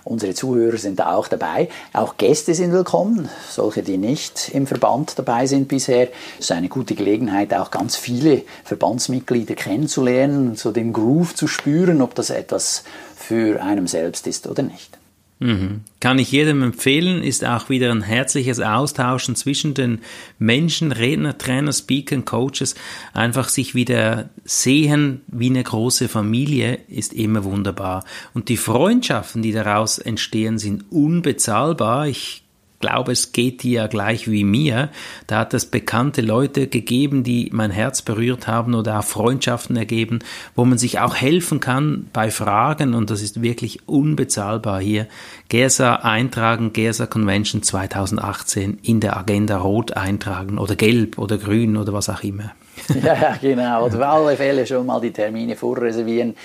Unsere 0.04 0.34
Zuhörer 0.34 0.78
sind 0.78 1.00
da 1.00 1.14
auch 1.14 1.28
dabei. 1.28 1.70
Auch 1.94 2.18
Gäste 2.18 2.56
sind 2.56 2.72
willkommen, 2.72 3.30
solche, 3.50 3.84
die 3.84 3.98
nicht 3.98 4.50
im 4.50 4.66
Verband 4.66 5.18
dabei 5.20 5.46
sind 5.46 5.68
bisher. 5.68 6.08
Es 6.40 6.46
ist 6.46 6.52
eine 6.52 6.70
gute 6.70 6.96
Gelegenheit, 6.96 7.54
auch 7.54 7.70
ganz 7.70 7.98
viele 7.98 8.42
Verbandsmitglieder 8.64 9.54
kennenzulernen, 9.54 10.56
so 10.56 10.72
den 10.72 10.92
Groove 10.92 11.36
zu 11.36 11.48
spüren, 11.48 12.02
ob 12.02 12.16
das 12.16 12.32
etwas 12.32 12.84
für 13.16 13.62
einen 13.62 13.86
selbst 13.86 14.26
ist 14.26 14.48
oder 14.48 14.64
nicht. 14.64 14.98
Mhm. 15.42 15.82
Kann 16.00 16.20
ich 16.20 16.32
jedem 16.32 16.62
empfehlen, 16.62 17.24
ist 17.24 17.44
auch 17.44 17.68
wieder 17.68 17.92
ein 17.92 18.04
herzliches 18.04 18.60
Austauschen 18.60 19.36
zwischen 19.36 19.74
den 19.74 20.02
Menschen, 20.38 20.92
Redner, 20.92 21.36
Trainer, 21.36 21.74
Speaker, 21.74 22.22
Coaches. 22.22 22.76
Einfach 23.14 23.50
sich 23.50 23.74
wieder 23.74 24.30
sehen 24.46 25.22
wie 25.28 25.50
eine 25.50 25.64
große 25.64 26.10
Familie 26.10 26.76
ist 26.88 27.14
immer 27.14 27.44
wunderbar. 27.44 28.06
Und 28.36 28.50
die 28.50 28.58
Freundschaften, 28.58 29.42
die 29.42 29.52
daraus 29.52 29.98
entstehen, 29.98 30.60
sind 30.60 30.86
unbezahlbar. 30.92 32.08
Ich 32.08 32.44
glaube, 32.82 33.12
es 33.12 33.32
geht 33.32 33.64
dir 33.64 33.72
ja 33.72 33.88
gleich 33.88 34.30
wie 34.30 34.44
mir. 34.44 34.90
Da 35.28 35.40
hat 35.40 35.54
es 35.54 35.66
bekannte 35.66 36.22
Leute 36.22 36.68
gegeben, 36.68 37.24
die 37.24 37.50
mein 37.54 37.72
Herz 37.72 38.02
berührt 38.02 38.48
haben 38.48 38.74
oder 38.74 39.00
auch 39.00 39.04
Freundschaften 39.04 39.76
ergeben, 39.76 40.20
wo 40.56 40.66
man 40.66 40.78
sich 40.78 41.00
auch 41.00 41.16
helfen 41.16 41.60
kann 41.60 42.08
bei 42.12 42.32
Fragen 42.32 42.94
und 42.94 43.10
das 43.10 43.22
ist 43.22 43.42
wirklich 43.42 43.88
unbezahlbar 43.88 44.82
hier. 44.82 45.08
GERSA 45.50 45.96
eintragen, 45.98 46.74
GERSA 46.74 47.06
Convention 47.06 47.64
2018 47.64 48.80
in 48.82 49.00
der 49.00 49.18
Agenda 49.18 49.58
rot 49.58 49.94
eintragen 49.94 50.58
oder 50.58 50.76
gelb 50.76 51.18
oder 51.18 51.38
grün 51.38 51.78
oder 51.78 51.94
was 51.94 52.10
auch 52.10 52.24
immer. 52.24 52.52
ja, 53.04 53.38
genau. 53.42 53.86
Oder 53.86 53.96
auf 53.96 54.28
alle 54.28 54.38
Fälle 54.38 54.66
schon 54.66 54.86
mal 54.86 55.00
die 55.02 55.12
Termine 55.12 55.56
vorreservieren. 55.56 56.36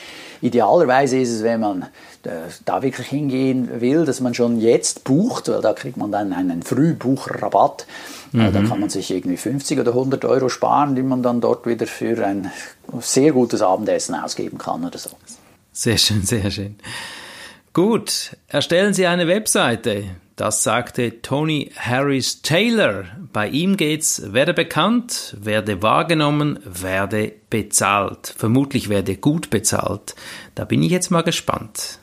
Idealerweise 0.40 1.18
ist 1.18 1.30
es, 1.30 1.42
wenn 1.42 1.60
man 1.60 1.82
äh, 2.24 2.30
da 2.64 2.82
wirklich 2.82 3.06
hingehen 3.06 3.80
will, 3.80 4.04
dass 4.04 4.20
man 4.20 4.34
schon 4.34 4.60
jetzt 4.60 5.04
bucht, 5.04 5.48
weil 5.48 5.60
da 5.62 5.72
kriegt 5.72 5.96
man 5.96 6.12
dann 6.12 6.32
einen 6.32 6.62
Frühbuchrabatt. 6.62 7.86
Mhm. 8.32 8.52
Da 8.52 8.62
kann 8.62 8.80
man 8.80 8.90
sich 8.90 9.10
irgendwie 9.10 9.36
50 9.36 9.80
oder 9.80 9.92
100 9.92 10.24
Euro 10.24 10.48
sparen, 10.48 10.94
die 10.94 11.02
man 11.02 11.22
dann 11.22 11.40
dort 11.40 11.66
wieder 11.66 11.86
für 11.86 12.24
ein 12.24 12.50
sehr 13.00 13.32
gutes 13.32 13.62
Abendessen 13.62 14.14
ausgeben 14.14 14.58
kann 14.58 14.84
oder 14.84 14.98
so. 14.98 15.10
Sehr 15.72 15.98
schön, 15.98 16.22
sehr 16.22 16.50
schön. 16.50 16.76
Gut, 17.72 18.36
erstellen 18.48 18.94
Sie 18.94 19.06
eine 19.06 19.26
Webseite. 19.28 20.04
Das 20.36 20.62
sagte 20.62 21.22
Tony 21.22 21.72
Harris 21.76 22.42
Taylor. 22.42 23.04
Bei 23.32 23.48
ihm 23.48 23.78
geht's, 23.78 24.34
werde 24.34 24.52
bekannt, 24.52 25.34
werde 25.40 25.82
wahrgenommen, 25.82 26.58
werde 26.62 27.32
bezahlt. 27.48 28.34
Vermutlich 28.36 28.90
werde 28.90 29.16
gut 29.16 29.48
bezahlt. 29.48 30.14
Da 30.54 30.66
bin 30.66 30.82
ich 30.82 30.90
jetzt 30.90 31.10
mal 31.10 31.22
gespannt. 31.22 31.98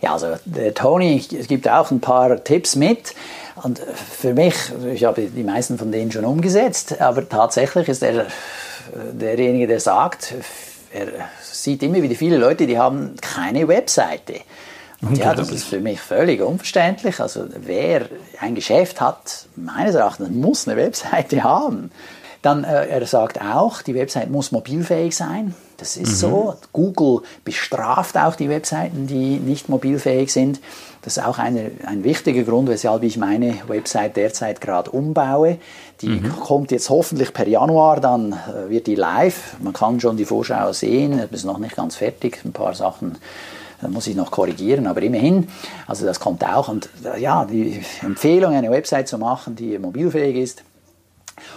Ja, 0.00 0.14
also 0.14 0.36
der 0.46 0.72
Tony 0.72 1.18
gibt 1.18 1.68
auch 1.68 1.90
ein 1.90 2.00
paar 2.00 2.42
Tipps 2.42 2.74
mit. 2.74 3.14
Und 3.62 3.78
für 3.78 4.32
mich, 4.32 4.54
ich 4.94 5.04
habe 5.04 5.26
die 5.26 5.42
meisten 5.42 5.76
von 5.76 5.92
denen 5.92 6.10
schon 6.10 6.24
umgesetzt, 6.24 6.98
aber 7.02 7.28
tatsächlich 7.28 7.88
ist 7.88 8.02
er 8.02 8.28
derjenige, 9.12 9.66
der 9.66 9.80
sagt, 9.80 10.34
er 10.90 11.08
sieht 11.42 11.82
immer 11.82 12.00
wieder 12.00 12.14
viele 12.14 12.38
Leute, 12.38 12.66
die 12.66 12.78
haben 12.78 13.16
keine 13.20 13.68
Webseite. 13.68 14.40
Ja, 15.14 15.34
das 15.34 15.50
ist 15.50 15.64
für 15.64 15.80
mich 15.80 16.00
völlig 16.00 16.40
unverständlich. 16.40 17.20
Also 17.20 17.44
wer 17.56 18.08
ein 18.40 18.54
Geschäft 18.54 19.00
hat, 19.00 19.46
meines 19.54 19.94
Erachtens 19.94 20.30
muss 20.30 20.66
eine 20.66 20.76
Webseite 20.76 21.42
haben. 21.44 21.90
Dann, 22.42 22.64
äh, 22.64 22.86
er 22.86 23.04
sagt 23.06 23.40
auch, 23.40 23.82
die 23.82 23.94
Website 23.94 24.30
muss 24.30 24.52
mobilfähig 24.52 25.16
sein. 25.16 25.54
Das 25.76 25.96
ist 25.96 26.10
mhm. 26.10 26.14
so. 26.14 26.54
Google 26.72 27.22
bestraft 27.44 28.16
auch 28.16 28.36
die 28.36 28.48
Webseiten, 28.48 29.06
die 29.06 29.38
nicht 29.38 29.68
mobilfähig 29.68 30.32
sind. 30.32 30.60
Das 31.02 31.16
ist 31.16 31.24
auch 31.24 31.38
eine, 31.38 31.70
ein 31.86 32.04
wichtiger 32.04 32.42
Grund, 32.42 32.68
weshalb 32.68 33.02
ich 33.02 33.16
meine 33.16 33.54
Website 33.68 34.16
derzeit 34.16 34.60
gerade 34.60 34.90
umbaue. 34.90 35.58
Die 36.00 36.08
mhm. 36.08 36.36
kommt 36.40 36.70
jetzt 36.70 36.90
hoffentlich 36.90 37.32
per 37.32 37.46
Januar, 37.46 38.00
dann 38.00 38.32
äh, 38.32 38.70
wird 38.70 38.86
die 38.86 38.96
live. 38.96 39.56
Man 39.60 39.72
kann 39.72 40.00
schon 40.00 40.16
die 40.16 40.24
Vorschau 40.24 40.72
sehen, 40.72 41.20
ist 41.30 41.44
noch 41.44 41.58
nicht 41.58 41.76
ganz 41.76 41.96
fertig, 41.96 42.40
ein 42.44 42.52
paar 42.52 42.74
Sachen 42.74 43.18
da 43.80 43.88
muss 43.88 44.06
ich 44.06 44.16
noch 44.16 44.30
korrigieren, 44.30 44.86
aber 44.86 45.02
immerhin, 45.02 45.48
also 45.86 46.04
das 46.04 46.20
kommt 46.20 46.44
auch. 46.44 46.68
Und 46.68 46.88
äh, 47.04 47.20
ja, 47.20 47.44
die 47.44 47.80
Empfehlung, 48.02 48.54
eine 48.54 48.70
Website 48.70 49.08
zu 49.08 49.18
machen, 49.18 49.54
die 49.56 49.78
mobilfähig 49.78 50.36
ist, 50.36 50.62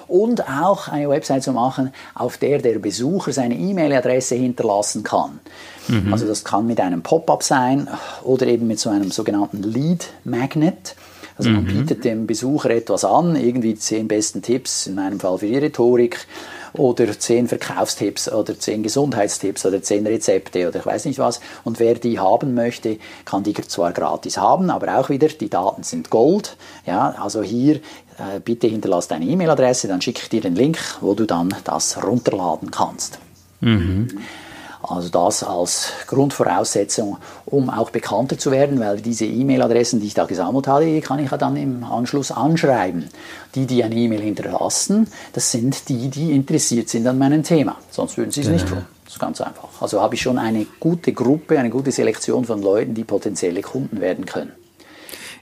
und 0.08 0.48
auch 0.48 0.88
eine 0.88 1.10
Website 1.10 1.44
zu 1.44 1.54
machen, 1.54 1.92
auf 2.14 2.38
der 2.38 2.60
der 2.60 2.80
Besucher 2.80 3.34
seine 3.34 3.56
E-Mail-Adresse 3.56 4.36
hinterlassen 4.36 5.04
kann. 5.04 5.40
Mhm. 5.88 6.14
Also 6.14 6.28
das 6.28 6.44
kann 6.44 6.68
mit 6.68 6.80
einem 6.80 7.02
Pop-up 7.02 7.44
sein 7.44 7.88
oder 8.24 8.48
eben 8.48 8.68
mit 8.68 8.80
so 8.80 8.90
einem 8.90 9.12
sogenannten 9.12 9.64
Lead 9.64 10.08
Magnet. 10.24 10.96
Also 11.38 11.50
man 11.50 11.64
mhm. 11.64 11.68
bietet 11.68 12.04
dem 12.04 12.28
Besucher 12.28 12.70
etwas 12.70 13.04
an, 13.04 13.36
irgendwie 13.36 13.76
zehn 13.76 14.08
besten 14.08 14.42
Tipps, 14.42 14.86
in 14.86 14.96
meinem 14.96 15.20
Fall 15.20 15.40
für 15.40 15.48
die 15.48 15.58
Rhetorik 15.58 16.28
oder 16.74 17.18
zehn 17.18 17.48
Verkaufstipps 17.48 18.32
oder 18.32 18.58
zehn 18.58 18.84
Gesundheitstipps 18.84 19.66
oder 19.66 19.82
zehn 19.82 20.06
Rezepte 20.06 20.68
oder 20.68 20.80
ich 20.80 20.86
weiß 20.86 21.06
nicht 21.06 21.20
was. 21.20 21.40
Und 21.64 21.80
wer 21.80 21.96
die 21.96 22.20
haben 22.20 22.54
möchte, 22.54 22.98
kann 23.26 23.44
die 23.44 23.54
zwar 23.54 23.92
gratis 23.92 24.38
haben, 24.38 24.70
aber 24.70 24.98
auch 25.00 25.10
wieder, 25.10 25.28
die 25.28 25.50
Daten 25.50 25.84
sind 25.84 26.10
Gold. 26.10 26.58
Ja, 26.86 27.16
also 27.22 27.42
hier 27.42 27.76
äh, 27.76 28.40
bitte 28.44 28.68
hinterlass 28.68 29.08
deine 29.08 29.26
E-Mail-Adresse, 29.26 29.88
dann 29.88 30.02
schicke 30.02 30.22
ich 30.24 30.30
dir 30.30 30.42
den 30.42 30.56
Link, 30.56 30.80
wo 31.02 31.14
du 31.14 31.26
dann 31.26 31.54
das 31.64 32.04
runterladen 32.04 32.72
kannst. 32.72 33.20
Mhm. 33.62 34.20
Also 34.92 35.10
das 35.10 35.44
als 35.44 35.92
Grundvoraussetzung, 36.08 37.18
um 37.46 37.70
auch 37.70 37.90
bekannter 37.90 38.38
zu 38.38 38.52
werden, 38.52 38.80
weil 38.80 39.02
diese 39.02 39.26
E-Mail-Adressen, 39.26 40.00
die 40.00 40.08
ich 40.08 40.14
da 40.14 40.26
gesammelt 40.26 40.68
habe, 40.68 40.86
die 40.86 41.02
kann 41.02 41.20
ich 41.20 41.32
ja 41.32 41.38
dann 41.38 41.56
im 41.56 41.84
Anschluss 41.84 42.32
anschreiben. 42.32 43.10
Die, 43.56 43.66
die 43.66 43.84
eine 43.84 43.96
E-Mail 43.96 44.22
hinterlassen, 44.22 45.08
das 45.34 45.52
sind 45.52 45.90
die, 45.90 46.10
die 46.10 46.32
interessiert 46.32 46.90
sind 46.90 47.08
an 47.08 47.18
meinem 47.18 47.44
Thema. 47.44 47.78
Sonst 47.90 48.18
würden 48.18 48.32
sie 48.32 48.42
es 48.42 48.48
genau. 48.48 48.58
nicht 48.60 48.70
tun. 48.70 48.86
Das 49.06 49.14
ist 49.14 49.20
ganz 49.20 49.42
einfach. 49.42 49.70
Also 49.82 50.02
habe 50.02 50.16
ich 50.16 50.22
schon 50.22 50.38
eine 50.38 50.66
gute 50.80 51.14
Gruppe, 51.14 51.60
eine 51.60 51.70
gute 51.70 51.92
Selektion 51.92 52.46
von 52.46 52.62
Leuten, 52.62 52.94
die 52.94 53.04
potenzielle 53.04 53.62
Kunden 53.62 54.00
werden 54.00 54.26
können. 54.26 54.54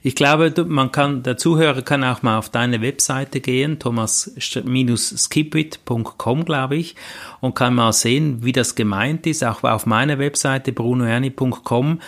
Ich 0.02 0.14
glaube, 0.14 0.64
man 0.66 0.92
kann, 0.92 1.22
der 1.22 1.36
Zuhörer 1.36 1.82
kann 1.82 2.02
auch 2.04 2.22
mal 2.22 2.38
auf 2.38 2.48
deine 2.48 2.80
Webseite 2.80 3.40
gehen, 3.40 3.78
thomas-skipwit.com, 3.78 6.44
glaube 6.44 6.76
ich, 6.76 6.96
und 7.40 7.54
kann 7.54 7.74
mal 7.74 7.92
sehen, 7.92 8.42
wie 8.42 8.52
das 8.52 8.74
gemeint 8.74 9.26
ist. 9.26 9.44
Auch 9.44 9.62
auf 9.62 9.84
meiner 9.84 10.18
Webseite 10.18 10.72
brunoerni.com 10.72 12.00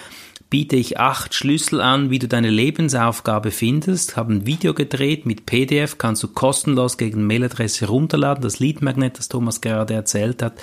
biete 0.49 0.77
ich 0.77 1.01
acht 1.01 1.35
Schlüssel 1.35 1.81
an, 1.81 2.11
wie 2.11 2.19
du 2.19 2.29
deine 2.29 2.51
Lebensaufgabe 2.51 3.51
findest. 3.51 4.17
Habe 4.17 4.35
ein 4.35 4.47
Video 4.47 4.75
gedreht 4.75 5.25
mit 5.25 5.47
PDF, 5.47 5.97
kannst 5.97 6.23
du 6.23 6.29
kostenlos 6.29 6.99
gegen 6.99 7.27
Mailadresse 7.27 7.87
runterladen. 7.87 8.43
Das 8.43 8.59
Leadmagnet, 8.59 9.19
das 9.19 9.29
Thomas 9.29 9.63
gerade 9.63 9.95
erzählt 9.95 10.43
hat. 10.43 10.55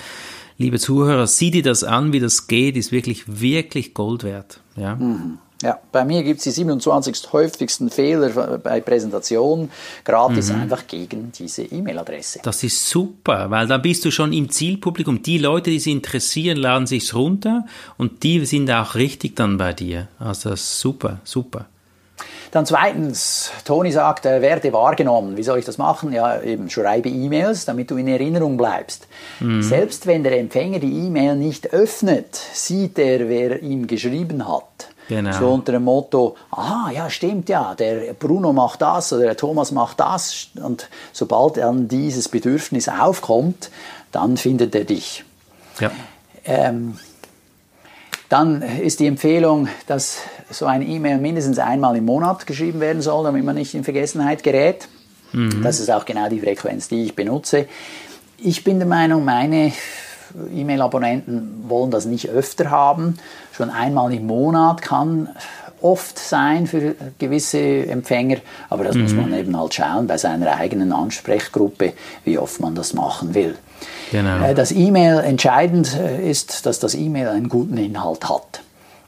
Liebe 0.58 0.78
Zuhörer, 0.78 1.26
sieh 1.26 1.50
dir 1.50 1.62
das 1.62 1.84
an, 1.84 2.12
wie 2.12 2.20
das 2.20 2.46
geht, 2.46 2.76
ist 2.76 2.92
wirklich, 2.92 3.40
wirklich 3.40 3.94
Gold 3.94 4.24
wert. 4.24 4.60
Ja. 4.76 4.96
Mhm. 4.96 5.38
Ja, 5.62 5.78
bei 5.92 6.06
mir 6.06 6.22
gibt 6.22 6.38
es 6.38 6.44
die 6.44 6.50
27 6.52 7.32
häufigsten 7.32 7.90
Fehler 7.90 8.58
bei 8.58 8.80
Präsentationen 8.80 9.70
gratis 10.04 10.50
mhm. 10.50 10.62
einfach 10.62 10.86
gegen 10.86 11.32
diese 11.32 11.62
E-Mail-Adresse. 11.62 12.40
Das 12.42 12.62
ist 12.62 12.88
super, 12.88 13.50
weil 13.50 13.66
dann 13.66 13.82
bist 13.82 14.04
du 14.06 14.10
schon 14.10 14.32
im 14.32 14.48
Zielpublikum. 14.48 15.22
Die 15.22 15.36
Leute, 15.36 15.70
die 15.70 15.78
sich 15.78 15.92
interessieren, 15.92 16.56
laden 16.56 16.86
sich's 16.86 17.14
runter 17.14 17.66
und 17.98 18.22
die 18.22 18.46
sind 18.46 18.70
auch 18.70 18.94
richtig 18.94 19.36
dann 19.36 19.58
bei 19.58 19.74
dir. 19.74 20.08
Also 20.18 20.56
super, 20.56 21.20
super. 21.24 21.66
Dann 22.50 22.66
zweitens, 22.66 23.52
Toni 23.64 23.92
sagt, 23.92 24.26
äh, 24.26 24.42
werde 24.42 24.72
wahrgenommen. 24.72 25.36
Wie 25.36 25.42
soll 25.42 25.60
ich 25.60 25.64
das 25.64 25.78
machen? 25.78 26.12
Ja, 26.12 26.42
eben 26.42 26.68
schreibe 26.68 27.08
E-Mails, 27.08 27.64
damit 27.64 27.90
du 27.90 27.96
in 27.96 28.08
Erinnerung 28.08 28.56
bleibst. 28.56 29.06
Mhm. 29.38 29.62
Selbst 29.62 30.06
wenn 30.06 30.24
der 30.24 30.38
Empfänger 30.38 30.80
die 30.80 31.06
E-Mail 31.06 31.36
nicht 31.36 31.72
öffnet, 31.72 32.34
sieht 32.34 32.98
er, 32.98 33.28
wer 33.28 33.62
ihm 33.62 33.86
geschrieben 33.86 34.48
hat. 34.48 34.88
Genau. 35.10 35.32
So 35.32 35.48
unter 35.48 35.72
dem 35.72 35.82
Motto, 35.82 36.36
aha, 36.52 36.92
ja, 36.92 37.10
stimmt 37.10 37.48
ja, 37.48 37.74
der 37.74 38.12
Bruno 38.12 38.52
macht 38.52 38.80
das 38.80 39.12
oder 39.12 39.24
der 39.24 39.36
Thomas 39.36 39.72
macht 39.72 39.98
das. 39.98 40.50
Und 40.54 40.88
sobald 41.12 41.56
dann 41.56 41.88
dieses 41.88 42.28
Bedürfnis 42.28 42.88
aufkommt, 42.88 43.72
dann 44.12 44.36
findet 44.36 44.72
er 44.72 44.84
dich. 44.84 45.24
Ja. 45.80 45.90
Ähm, 46.44 46.96
dann 48.28 48.62
ist 48.62 49.00
die 49.00 49.08
Empfehlung, 49.08 49.66
dass 49.88 50.18
so 50.48 50.66
eine 50.66 50.84
E-Mail 50.84 51.18
mindestens 51.18 51.58
einmal 51.58 51.96
im 51.96 52.04
Monat 52.04 52.46
geschrieben 52.46 52.78
werden 52.78 53.02
soll, 53.02 53.24
damit 53.24 53.44
man 53.44 53.56
nicht 53.56 53.74
in 53.74 53.82
Vergessenheit 53.82 54.44
gerät. 54.44 54.86
Mhm. 55.32 55.64
Das 55.64 55.80
ist 55.80 55.90
auch 55.90 56.04
genau 56.04 56.28
die 56.28 56.38
Frequenz, 56.38 56.86
die 56.86 57.02
ich 57.02 57.16
benutze. 57.16 57.66
Ich 58.38 58.62
bin 58.62 58.78
der 58.78 58.86
Meinung, 58.86 59.24
meine 59.24 59.72
E-Mail-Abonnenten 60.54 61.64
wollen 61.66 61.90
das 61.90 62.04
nicht 62.04 62.28
öfter 62.28 62.70
haben. 62.70 63.18
Schon 63.60 63.68
einmal 63.68 64.10
im 64.14 64.26
Monat 64.26 64.80
kann 64.80 65.28
oft 65.82 66.18
sein 66.18 66.66
für 66.66 66.94
gewisse 67.18 67.58
Empfänger, 67.58 68.38
aber 68.70 68.84
das 68.84 68.96
mhm. 68.96 69.02
muss 69.02 69.12
man 69.12 69.34
eben 69.34 69.54
halt 69.54 69.74
schauen 69.74 70.06
bei 70.06 70.16
seiner 70.16 70.56
eigenen 70.56 70.94
Ansprechgruppe, 70.94 71.92
wie 72.24 72.38
oft 72.38 72.58
man 72.60 72.74
das 72.74 72.94
machen 72.94 73.34
will. 73.34 73.56
Genau. 74.12 74.42
Äh, 74.42 74.54
das 74.54 74.72
E-Mail 74.72 75.18
entscheidend 75.18 75.94
äh, 75.94 76.26
ist, 76.30 76.64
dass 76.64 76.78
das 76.78 76.94
E-Mail 76.94 77.28
einen 77.28 77.50
guten 77.50 77.76
Inhalt 77.76 78.30
hat. 78.30 78.62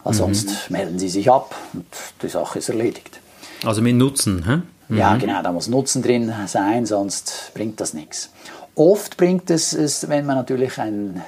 Weil 0.04 0.12
mhm. 0.12 0.18
sonst 0.18 0.70
melden 0.70 0.98
Sie 0.98 1.08
sich 1.08 1.30
ab 1.30 1.54
und 1.72 1.86
die 2.22 2.28
Sache 2.28 2.58
ist 2.58 2.68
erledigt. 2.68 3.20
Also 3.64 3.80
mit 3.80 3.96
Nutzen, 3.96 4.44
hä? 4.46 4.56
Mhm. 4.88 4.98
Ja, 4.98 5.16
genau, 5.16 5.42
da 5.42 5.50
muss 5.50 5.66
Nutzen 5.66 6.02
drin 6.02 6.30
sein, 6.44 6.84
sonst 6.84 7.52
bringt 7.54 7.80
das 7.80 7.94
nichts. 7.94 8.28
Oft 8.74 9.16
bringt 9.16 9.48
es, 9.48 10.06
wenn 10.10 10.26
man 10.26 10.36
natürlich 10.36 10.78
ein 10.78 11.22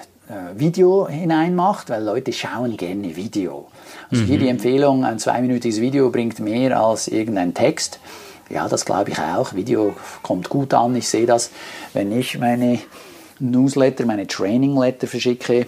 Video 0.56 1.06
hineinmacht, 1.08 1.90
weil 1.90 2.02
Leute 2.02 2.32
schauen 2.32 2.76
gerne 2.76 3.14
Video. 3.14 3.66
Also 4.10 4.22
mhm. 4.22 4.26
hier 4.26 4.38
die 4.38 4.48
Empfehlung, 4.48 5.04
ein 5.04 5.18
zweiminütiges 5.18 5.80
Video 5.80 6.10
bringt 6.10 6.40
mehr 6.40 6.80
als 6.80 7.08
irgendein 7.08 7.52
Text. 7.52 8.00
Ja, 8.48 8.68
das 8.68 8.84
glaube 8.84 9.10
ich 9.10 9.18
auch. 9.18 9.54
Video 9.54 9.94
kommt 10.22 10.48
gut 10.48 10.72
an. 10.74 10.96
Ich 10.96 11.08
sehe 11.08 11.26
das, 11.26 11.50
wenn 11.92 12.10
ich 12.16 12.38
meine 12.38 12.78
Newsletter, 13.38 14.06
meine 14.06 14.26
Training-Letter 14.26 15.06
verschicke 15.06 15.66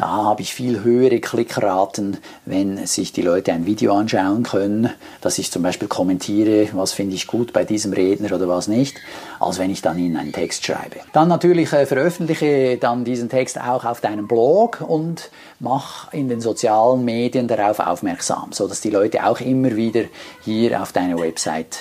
da 0.00 0.24
habe 0.24 0.40
ich 0.40 0.54
viel 0.54 0.82
höhere 0.82 1.20
Klickraten, 1.20 2.16
wenn 2.46 2.86
sich 2.86 3.12
die 3.12 3.20
Leute 3.20 3.52
ein 3.52 3.66
Video 3.66 3.94
anschauen 3.94 4.44
können, 4.44 4.88
dass 5.20 5.36
ich 5.36 5.50
zum 5.50 5.62
Beispiel 5.62 5.88
kommentiere, 5.88 6.70
was 6.72 6.92
finde 6.92 7.14
ich 7.14 7.26
gut 7.26 7.52
bei 7.52 7.64
diesem 7.64 7.92
Redner 7.92 8.34
oder 8.34 8.48
was 8.48 8.66
nicht, 8.66 8.96
als 9.40 9.58
wenn 9.58 9.70
ich 9.70 9.82
dann 9.82 9.98
ihnen 9.98 10.16
einen 10.16 10.32
Text 10.32 10.64
schreibe. 10.64 10.96
Dann 11.12 11.28
natürlich 11.28 11.74
äh, 11.74 11.84
veröffentliche 11.84 12.78
dann 12.78 13.04
diesen 13.04 13.28
Text 13.28 13.60
auch 13.60 13.84
auf 13.84 14.00
deinem 14.00 14.26
Blog 14.26 14.80
und 14.80 15.30
mach 15.58 16.10
in 16.14 16.30
den 16.30 16.40
sozialen 16.40 17.04
Medien 17.04 17.46
darauf 17.46 17.78
aufmerksam, 17.78 18.52
so 18.52 18.66
dass 18.68 18.80
die 18.80 18.90
Leute 18.90 19.26
auch 19.26 19.40
immer 19.40 19.76
wieder 19.76 20.04
hier 20.42 20.80
auf 20.80 20.92
deine 20.92 21.18
Website 21.18 21.76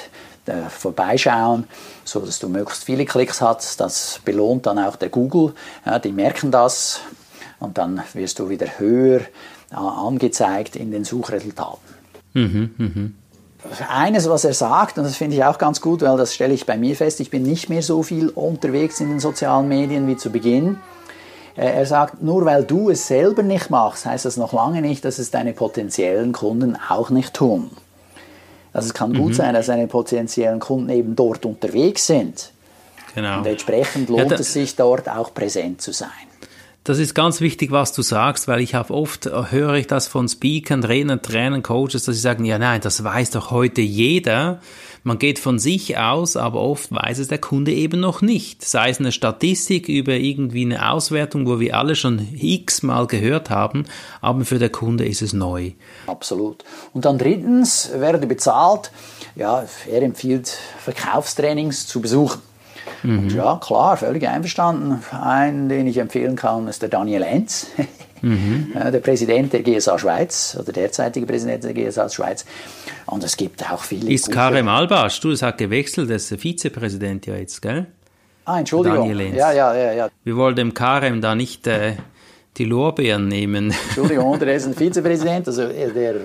äh, 0.46 0.70
vorbeischauen, 0.70 1.70
so 2.04 2.20
dass 2.20 2.40
du 2.40 2.50
möglichst 2.50 2.84
viele 2.84 3.06
Klicks 3.06 3.40
hast. 3.40 3.80
Das 3.80 4.20
belohnt 4.26 4.66
dann 4.66 4.78
auch 4.78 4.98
der 4.98 5.08
Google. 5.08 5.54
Ja, 5.86 6.00
die 6.00 6.12
merken 6.12 6.52
das, 6.52 7.00
und 7.60 7.78
dann 7.78 8.02
wirst 8.14 8.40
du 8.40 8.50
wieder 8.50 8.80
höher 8.80 9.22
äh, 9.72 9.76
angezeigt 9.76 10.76
in 10.76 10.92
den 10.92 11.04
Suchresultaten. 11.04 11.80
Mhm, 12.34 12.72
mh. 12.78 13.12
Eines, 13.90 14.30
was 14.30 14.46
er 14.46 14.54
sagt, 14.54 14.98
und 14.98 15.04
das 15.04 15.18
finde 15.18 15.36
ich 15.36 15.44
auch 15.44 15.58
ganz 15.58 15.82
gut, 15.82 16.02
weil 16.02 16.18
das 16.18 16.34
stelle 16.34 16.54
ich 16.54 16.66
bei 16.66 16.78
mir 16.78 16.96
fest, 16.96 17.20
ich 17.20 17.30
bin 17.30 17.44
nicht 17.44 17.70
mehr 17.70 17.82
so 17.82 18.04
viel 18.04 18.30
unterwegs 18.30 19.02
in 19.02 19.10
den 19.10 19.20
sozialen 19.20 19.68
Medien 19.68 20.08
wie 20.08 20.16
zu 20.16 20.30
Beginn. 20.30 20.78
Äh, 21.58 21.74
er 21.74 21.86
sagt, 21.86 22.24
nur 22.24 22.46
weil 22.46 22.64
du 22.64 22.90
es 22.90 23.08
selber 23.08 23.44
nicht 23.44 23.70
machst, 23.70 24.06
heißt 24.06 24.26
das 24.26 24.38
noch 24.38 24.54
lange 24.54 24.82
nicht, 24.82 25.04
dass 25.04 25.20
es 25.20 25.30
deine 25.30 25.54
potenziellen 25.54 26.32
Kunden 26.32 26.78
auch 26.88 27.10
nicht 27.10 27.34
tun. 27.34 27.70
Also 28.72 28.88
es 28.88 28.94
kann 28.94 29.14
gut 29.14 29.30
mhm. 29.30 29.34
sein, 29.34 29.54
dass 29.54 29.66
deine 29.66 29.88
potenziellen 29.88 30.60
Kunden 30.60 30.90
eben 30.90 31.16
dort 31.16 31.46
unterwegs 31.46 32.08
sind. 32.08 32.52
Genau. 33.16 33.40
Und 33.40 33.48
entsprechend 33.48 34.10
lohnt 34.10 34.32
ja, 34.32 34.38
es 34.38 34.54
sich 34.54 34.76
dort 34.76 35.10
auch 35.10 35.34
präsent 35.34 35.82
zu 35.82 35.92
sein. 35.92 36.10
Das 36.90 36.98
ist 36.98 37.14
ganz 37.14 37.40
wichtig, 37.40 37.70
was 37.70 37.94
du 37.94 38.02
sagst, 38.02 38.48
weil 38.48 38.62
ich 38.62 38.74
habe 38.74 38.96
oft, 38.96 39.28
äh, 39.28 39.52
höre 39.52 39.76
ich 39.76 39.86
das 39.86 40.08
von 40.08 40.28
Speakern, 40.28 40.82
Trainern, 40.82 41.22
Trainern, 41.22 41.62
Coaches, 41.62 42.06
dass 42.06 42.16
sie 42.16 42.22
sagen, 42.22 42.46
ja 42.46 42.58
nein, 42.58 42.82
das 42.82 43.04
weiß 43.04 43.30
doch 43.30 43.52
heute 43.52 43.82
jeder. 43.82 44.60
Man 45.04 45.20
geht 45.20 45.38
von 45.38 45.60
sich 45.60 46.00
aus, 46.00 46.36
aber 46.36 46.60
oft 46.60 46.92
weiß 46.92 47.20
es 47.20 47.28
der 47.28 47.38
Kunde 47.38 47.74
eben 47.74 48.00
noch 48.00 48.24
nicht. 48.24 48.66
Sei 48.66 48.90
es 48.90 49.00
eine 49.00 49.12
Statistik 49.12 49.88
über 49.88 50.14
irgendwie 50.14 50.64
eine 50.66 50.90
Auswertung, 50.90 51.46
wo 51.46 51.60
wir 51.60 51.78
alle 51.78 51.96
schon 51.96 52.28
x-mal 52.34 53.06
gehört 53.06 53.52
haben, 53.52 53.86
aber 54.20 54.44
für 54.44 54.58
den 54.58 54.72
Kunde 54.72 55.06
ist 55.06 55.22
es 55.22 55.32
neu. 55.32 55.74
Absolut. 56.08 56.64
Und 56.92 57.06
dann 57.06 57.20
drittens, 57.20 57.92
werde 57.94 58.26
bezahlt. 58.26 58.90
Ja, 59.36 59.64
er 59.88 60.02
empfiehlt 60.02 60.58
Verkaufstrainings 60.80 61.86
zu 61.86 62.02
besuchen. 62.02 62.42
Mhm. 63.04 63.20
Und 63.20 63.34
ja, 63.34 63.60
klar, 63.62 63.98
völlig 63.98 64.28
einverstanden. 64.28 65.04
Einen, 65.12 65.70
den 65.70 65.88
ich 65.88 65.98
empfehlen 65.98 66.36
kann, 66.36 66.68
ist 66.68 66.82
der 66.82 66.90
Daniel 66.90 67.24
Enz. 67.24 67.68
Mhm. 68.22 68.74
der 68.74 69.00
Präsident 69.00 69.54
der 69.54 69.64
GSA 69.64 69.98
Schweiz 69.98 70.58
oder 70.60 70.74
derzeitige 70.74 71.26
Präsident 71.26 71.64
der 71.64 71.74
GSA 71.74 72.10
Schweiz. 72.10 72.46
Und 73.06 73.24
es 73.24 73.38
gibt 73.38 73.72
auch 73.72 73.82
viele. 73.82 74.12
Ist 74.12 74.30
Karem 74.30 74.68
Albasch, 74.68 75.22
du, 75.22 75.32
es 75.32 75.42
hat 75.42 75.58
gewechselt, 75.58 76.10
das 76.10 76.30
ist 76.30 76.42
Vizepräsident 76.42 77.26
ja 77.28 77.38
jetzt, 77.38 77.62
gell? 77.62 77.88
Ah, 78.44 78.60
Entschuldigung. 78.60 79.08
Ja, 79.36 79.52
ja, 79.54 79.74
ja, 79.74 79.94
ja. 79.94 80.10
Wir 80.24 80.36
wollen 80.36 80.56
dem 80.56 80.74
Karem 80.74 81.22
da 81.22 81.36
nicht 81.36 81.68
äh, 81.68 81.94
die 82.58 82.66
Lorbeeren 82.66 83.28
nehmen. 83.28 83.74
Entschuldigung, 83.88 84.40
der 84.40 84.56
ist 84.56 84.66
ein 84.66 84.74
Vizepräsident, 84.74 85.48
also 85.48 85.68
der 85.68 86.16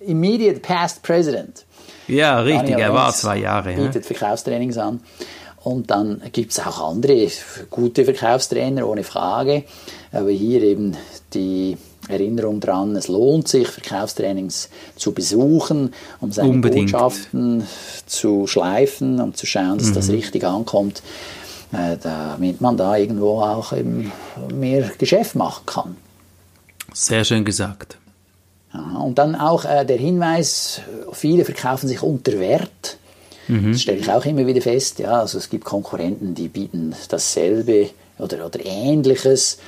Immediate 0.00 0.60
Past 0.60 1.02
President. 1.02 1.64
Ja, 2.08 2.40
richtig, 2.40 2.70
Daniel 2.70 2.80
er 2.80 2.94
war 2.94 3.12
zwei 3.12 3.38
Jahre. 3.38 3.74
Bietet 3.74 4.08
ja. 4.08 4.16
Verkaufstrainings 4.16 4.76
an. 4.76 5.00
Und 5.64 5.90
dann 5.90 6.20
gibt 6.32 6.52
es 6.52 6.60
auch 6.60 6.90
andere 6.90 7.26
gute 7.70 8.04
Verkaufstrainer, 8.04 8.86
ohne 8.86 9.02
Frage. 9.02 9.64
Aber 10.12 10.30
hier 10.30 10.62
eben 10.62 10.94
die 11.32 11.78
Erinnerung 12.06 12.60
dran, 12.60 12.94
es 12.96 13.08
lohnt 13.08 13.48
sich, 13.48 13.68
Verkaufstrainings 13.68 14.68
zu 14.94 15.12
besuchen, 15.12 15.94
um 16.20 16.32
seine 16.32 16.50
Unbedingt. 16.50 16.92
Botschaften 16.92 17.66
zu 18.04 18.46
schleifen 18.46 19.20
und 19.20 19.38
zu 19.38 19.46
schauen, 19.46 19.78
dass 19.78 19.88
mhm. 19.88 19.94
das 19.94 20.10
richtig 20.10 20.44
ankommt, 20.44 21.02
äh, 21.72 21.96
damit 22.02 22.60
man 22.60 22.76
da 22.76 22.96
irgendwo 22.96 23.40
auch 23.40 23.72
eben 23.72 24.12
mehr 24.52 24.90
Geschäft 24.98 25.34
machen 25.34 25.64
kann. 25.64 25.96
Sehr 26.92 27.24
schön 27.24 27.46
gesagt. 27.46 27.96
Ja, 28.74 28.98
und 28.98 29.16
dann 29.18 29.34
auch 29.34 29.64
äh, 29.64 29.86
der 29.86 29.96
Hinweis, 29.96 30.82
viele 31.12 31.46
verkaufen 31.46 31.88
sich 31.88 32.02
unter 32.02 32.38
Wert. 32.38 32.98
Mhm. 33.48 33.72
Das 33.72 33.82
stelle 33.82 33.98
ich 33.98 34.10
auch 34.10 34.24
immer 34.24 34.46
wieder 34.46 34.60
fest. 34.60 34.98
Ja, 34.98 35.20
also 35.20 35.38
es 35.38 35.50
gibt 35.50 35.64
Konkurrenten, 35.64 36.34
die 36.34 36.48
bieten 36.48 36.94
dasselbe 37.08 37.90
oder, 38.18 38.46
oder 38.46 38.64
ähnliches 38.64 39.58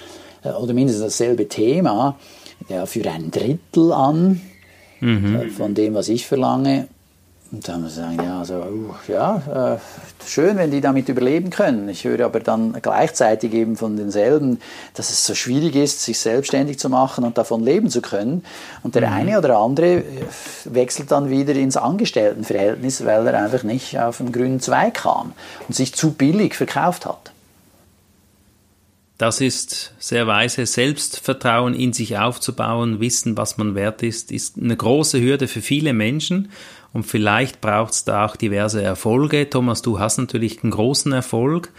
äh, 0.43 0.51
oder 0.51 0.73
mindestens 0.73 1.05
dasselbe 1.05 1.49
Thema 1.49 2.19
ja, 2.69 2.87
für 2.87 3.09
ein 3.11 3.31
Drittel 3.31 3.93
an 3.93 4.41
mhm. 5.01 5.37
Äh, 5.37 5.49
von 5.49 5.75
dem, 5.75 5.95
was 5.95 6.09
ich 6.09 6.27
verlange. 6.27 6.89
Und 7.53 7.69
dann 7.69 7.83
muss 7.83 7.97
man 7.97 8.17
sagen, 8.17 8.27
ja, 8.27 8.39
also, 8.41 8.55
uh, 8.55 8.95
ja, 9.07 9.75
äh, 9.75 9.79
schön, 10.27 10.57
wenn 10.57 10.73
die 10.73 10.81
damit 10.81 11.09
überleben 11.09 11.51
können. 11.51 11.89
Ich 11.89 12.03
höre 12.05 12.25
aber 12.25 12.41
dann 12.41 12.77
gleichzeitig 12.83 13.55
eben 13.55 13.77
von 13.77 13.97
denselben, 13.97 14.59
dass 14.95 15.11
es 15.11 15.25
so 15.25 15.35
schwierig 15.35 15.77
ist, 15.77 16.03
sich 16.03 16.19
selbstständig 16.19 16.81
zu 16.81 16.91
machen 16.91 17.25
und 17.25 17.39
davon 17.39 17.63
leben 17.63 17.89
zu 17.89 18.03
können. 18.03 18.45
Und 18.83 18.97
der 18.97 19.07
mhm. 19.09 19.15
eine 19.15 19.39
oder 19.39 19.59
andere 19.59 19.99
äh, 19.99 20.03
wechselt 20.65 21.13
dann 21.13 21.31
wieder 21.31 21.55
ins 21.55 21.77
Angestelltenverhältnis, 21.77 23.05
weil 23.05 23.27
er 23.29 23.45
einfach 23.45 23.63
nicht 23.63 23.97
auf 23.97 24.17
den 24.17 24.33
grünen 24.33 24.61
Zweig 24.61 24.95
kam 24.95 25.33
und 25.69 25.75
sich 25.75 25.95
zu 25.95 26.15
billig 26.15 26.57
verkauft 26.57 27.07
hat. 27.07 27.31
Das 29.19 29.41
ist 29.41 29.95
sehr 29.99 30.27
weise. 30.27 30.67
Selbstvertrauen 30.67 31.73
in 31.73 31.95
sich 31.95 32.19
aufzubauen, 32.19 33.01
wissen, 33.01 33.37
was 33.37 33.57
man 33.57 33.75
wert 33.75 34.03
ist, 34.03 34.31
ist 34.31 34.59
eine 34.59 34.77
große 34.77 35.21
Hürde 35.21 35.49
für 35.49 35.63
viele 35.63 35.95
Menschen. 35.95 36.51
Und 36.97 37.03
vielleicht 37.03 37.61
braucht 37.61 37.93
es 37.93 38.05
da 38.05 38.25
auch 38.25 38.37
diverse 38.37 38.83
Erfolge. 38.83 39.51
Thomas, 39.51 39.83
du 39.83 39.99
hast 39.99 40.17
natürlich 40.17 40.63
einen 40.63 40.73
großen 40.73 41.13
Erfolg. 41.13 41.71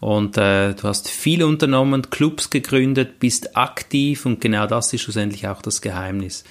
Und 0.00 0.36
äh, 0.38 0.74
du 0.74 0.82
hast 0.82 1.08
viel 1.08 1.44
unternommen, 1.44 2.10
Clubs 2.10 2.50
gegründet, 2.50 3.20
bist 3.20 3.56
aktiv 3.56 4.26
und 4.26 4.40
genau 4.40 4.66
das 4.66 4.92
ist 4.92 5.02
schlussendlich 5.02 5.46
auch 5.46 5.62
das 5.62 5.82
Geheimnis. 5.82 6.42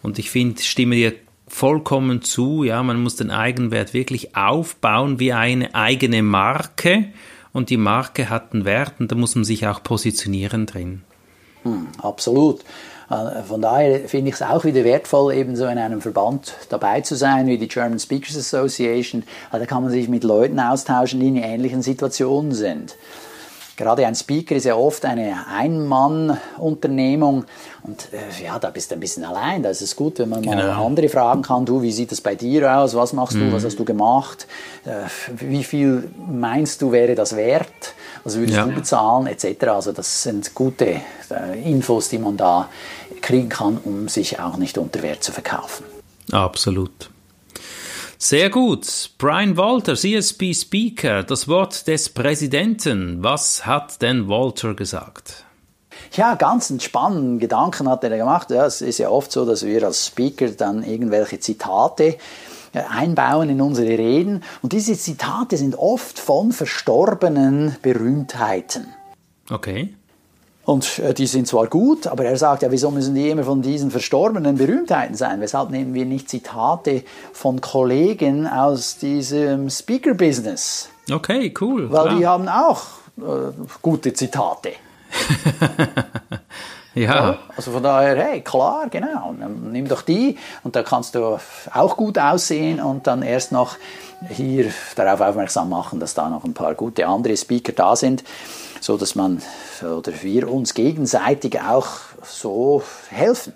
Und 0.00 0.18
ich 0.18 0.30
finde, 0.30 0.62
stimme 0.62 0.94
dir 0.94 1.12
vollkommen 1.48 2.22
zu, 2.22 2.64
ja, 2.64 2.82
man 2.82 3.02
muss 3.02 3.16
den 3.16 3.30
Eigenwert 3.30 3.92
wirklich 3.92 4.34
aufbauen 4.34 5.20
wie 5.20 5.34
eine 5.34 5.74
eigene 5.74 6.22
Marke 6.22 7.08
und 7.52 7.68
die 7.68 7.76
Marke 7.76 8.30
hat 8.30 8.54
einen 8.54 8.64
Wert 8.64 8.94
und 9.00 9.12
da 9.12 9.16
muss 9.16 9.34
man 9.34 9.44
sich 9.44 9.66
auch 9.66 9.82
positionieren 9.82 10.64
drin. 10.64 11.02
Hm, 11.64 11.88
absolut. 11.98 12.64
Äh, 13.10 13.42
von 13.42 13.60
daher 13.60 14.08
finde 14.08 14.28
ich 14.28 14.36
es 14.36 14.42
auch 14.42 14.64
wieder 14.64 14.84
wertvoll, 14.84 15.34
eben 15.34 15.56
so 15.56 15.66
in 15.66 15.78
einem 15.78 16.00
Verband 16.00 16.54
dabei 16.68 17.00
zu 17.00 17.16
sein, 17.16 17.46
wie 17.46 17.58
die 17.58 17.68
German 17.68 17.98
Speakers 17.98 18.36
Association. 18.36 19.24
Da 19.50 19.66
kann 19.66 19.82
man 19.82 19.90
sich 19.90 20.08
mit 20.08 20.24
Leuten 20.24 20.60
austauschen, 20.60 21.20
die 21.20 21.28
in 21.28 21.36
ähnlichen 21.36 21.82
Situationen 21.82 22.52
sind. 22.52 22.96
Gerade 23.80 24.06
ein 24.06 24.14
Speaker 24.14 24.56
ist 24.56 24.64
ja 24.64 24.74
oft 24.76 25.06
eine 25.06 25.46
Ein-Mann-Unternehmung 25.50 27.46
und 27.82 28.08
äh, 28.12 28.44
ja, 28.44 28.58
da 28.58 28.68
bist 28.68 28.90
du 28.90 28.94
ein 28.96 29.00
bisschen 29.00 29.24
allein. 29.24 29.62
Da 29.62 29.70
ist 29.70 29.80
es 29.80 29.96
gut, 29.96 30.18
wenn 30.18 30.28
man 30.28 30.42
genau. 30.42 30.56
mal 30.56 30.84
andere 30.84 31.08
fragen 31.08 31.40
kann. 31.40 31.64
Du, 31.64 31.80
wie 31.80 31.90
sieht 31.90 32.12
es 32.12 32.20
bei 32.20 32.34
dir 32.34 32.76
aus? 32.76 32.94
Was 32.94 33.14
machst 33.14 33.36
du? 33.36 33.38
Mhm. 33.38 33.54
Was 33.54 33.64
hast 33.64 33.78
du 33.78 33.86
gemacht? 33.86 34.46
Äh, 34.84 35.08
wie 35.34 35.64
viel 35.64 36.10
meinst 36.30 36.82
du 36.82 36.92
wäre 36.92 37.14
das 37.14 37.36
wert? 37.36 37.94
Was 38.24 38.36
würdest 38.36 38.56
ja. 38.56 38.66
du 38.66 38.72
bezahlen? 38.72 39.26
Etc. 39.26 39.64
Also 39.68 39.92
das 39.92 40.22
sind 40.22 40.54
gute 40.54 41.00
äh, 41.30 41.70
Infos, 41.70 42.08
die 42.08 42.18
man 42.18 42.36
da 42.36 42.68
kriegen 43.20 43.48
kann, 43.48 43.78
um 43.84 44.08
sich 44.08 44.40
auch 44.40 44.56
nicht 44.56 44.78
unter 44.78 45.02
Wert 45.02 45.22
zu 45.22 45.32
verkaufen. 45.32 45.84
Absolut. 46.32 47.10
Sehr 48.18 48.50
gut. 48.50 49.12
Brian 49.16 49.56
Walter, 49.56 49.94
CSP 49.94 50.54
Speaker, 50.54 51.22
das 51.22 51.48
Wort 51.48 51.86
des 51.86 52.10
Präsidenten. 52.10 53.22
Was 53.22 53.64
hat 53.64 54.02
denn 54.02 54.28
Walter 54.28 54.74
gesagt? 54.74 55.44
Ja, 56.12 56.34
ganz 56.34 56.70
einen 56.70 56.80
spannenden 56.80 57.38
Gedanken 57.38 57.88
hat 57.88 58.04
er 58.04 58.16
gemacht. 58.16 58.50
Ja, 58.50 58.66
es 58.66 58.82
ist 58.82 58.98
ja 58.98 59.08
oft 59.08 59.32
so, 59.32 59.46
dass 59.46 59.64
wir 59.64 59.84
als 59.84 60.06
Speaker 60.06 60.48
dann 60.48 60.82
irgendwelche 60.82 61.40
Zitate 61.40 62.18
einbauen 62.72 63.50
in 63.50 63.60
unsere 63.60 63.88
Reden. 63.88 64.42
Und 64.62 64.72
diese 64.72 64.96
Zitate 64.96 65.56
sind 65.56 65.76
oft 65.76 66.18
von 66.18 66.52
verstorbenen 66.52 67.76
Berühmtheiten. 67.82 68.86
Okay. 69.50 69.94
Und 70.64 70.98
äh, 71.00 71.14
die 71.14 71.26
sind 71.26 71.48
zwar 71.48 71.66
gut, 71.66 72.06
aber 72.06 72.24
er 72.24 72.36
sagt 72.36 72.62
ja, 72.62 72.70
wieso 72.70 72.90
müssen 72.90 73.14
die 73.14 73.28
immer 73.28 73.44
von 73.44 73.62
diesen 73.62 73.90
verstorbenen 73.90 74.56
Berühmtheiten 74.56 75.16
sein? 75.16 75.40
Weshalb 75.40 75.70
nehmen 75.70 75.94
wir 75.94 76.04
nicht 76.04 76.28
Zitate 76.28 77.02
von 77.32 77.60
Kollegen 77.60 78.46
aus 78.46 78.98
diesem 78.98 79.68
Speaker-Business? 79.68 80.88
Okay, 81.10 81.52
cool. 81.60 81.90
Weil 81.90 82.06
ja. 82.06 82.14
die 82.14 82.26
haben 82.26 82.48
auch 82.48 82.82
äh, 83.18 83.52
gute 83.82 84.12
Zitate. 84.12 84.72
ja. 86.94 87.38
Also 87.56 87.70
von 87.72 87.82
daher, 87.82 88.16
hey, 88.16 88.40
klar, 88.40 88.88
genau, 88.90 89.32
nimm 89.32 89.88
doch 89.88 90.02
die 90.02 90.36
und 90.64 90.76
da 90.76 90.82
kannst 90.82 91.14
du 91.14 91.38
auch 91.72 91.96
gut 91.96 92.18
aussehen 92.18 92.80
und 92.80 93.06
dann 93.06 93.22
erst 93.22 93.52
noch 93.52 93.76
hier 94.28 94.72
darauf 94.96 95.20
aufmerksam 95.20 95.70
machen, 95.70 96.00
dass 96.00 96.14
da 96.14 96.28
noch 96.28 96.44
ein 96.44 96.54
paar 96.54 96.74
gute 96.74 97.06
andere 97.06 97.36
Speaker 97.36 97.72
da 97.72 97.96
sind 97.96 98.24
so 98.80 98.96
dass 98.96 99.14
man 99.14 99.42
oder 99.82 100.12
wir 100.22 100.50
uns 100.50 100.74
gegenseitig 100.74 101.60
auch 101.60 101.88
so 102.22 102.82
helfen. 103.08 103.52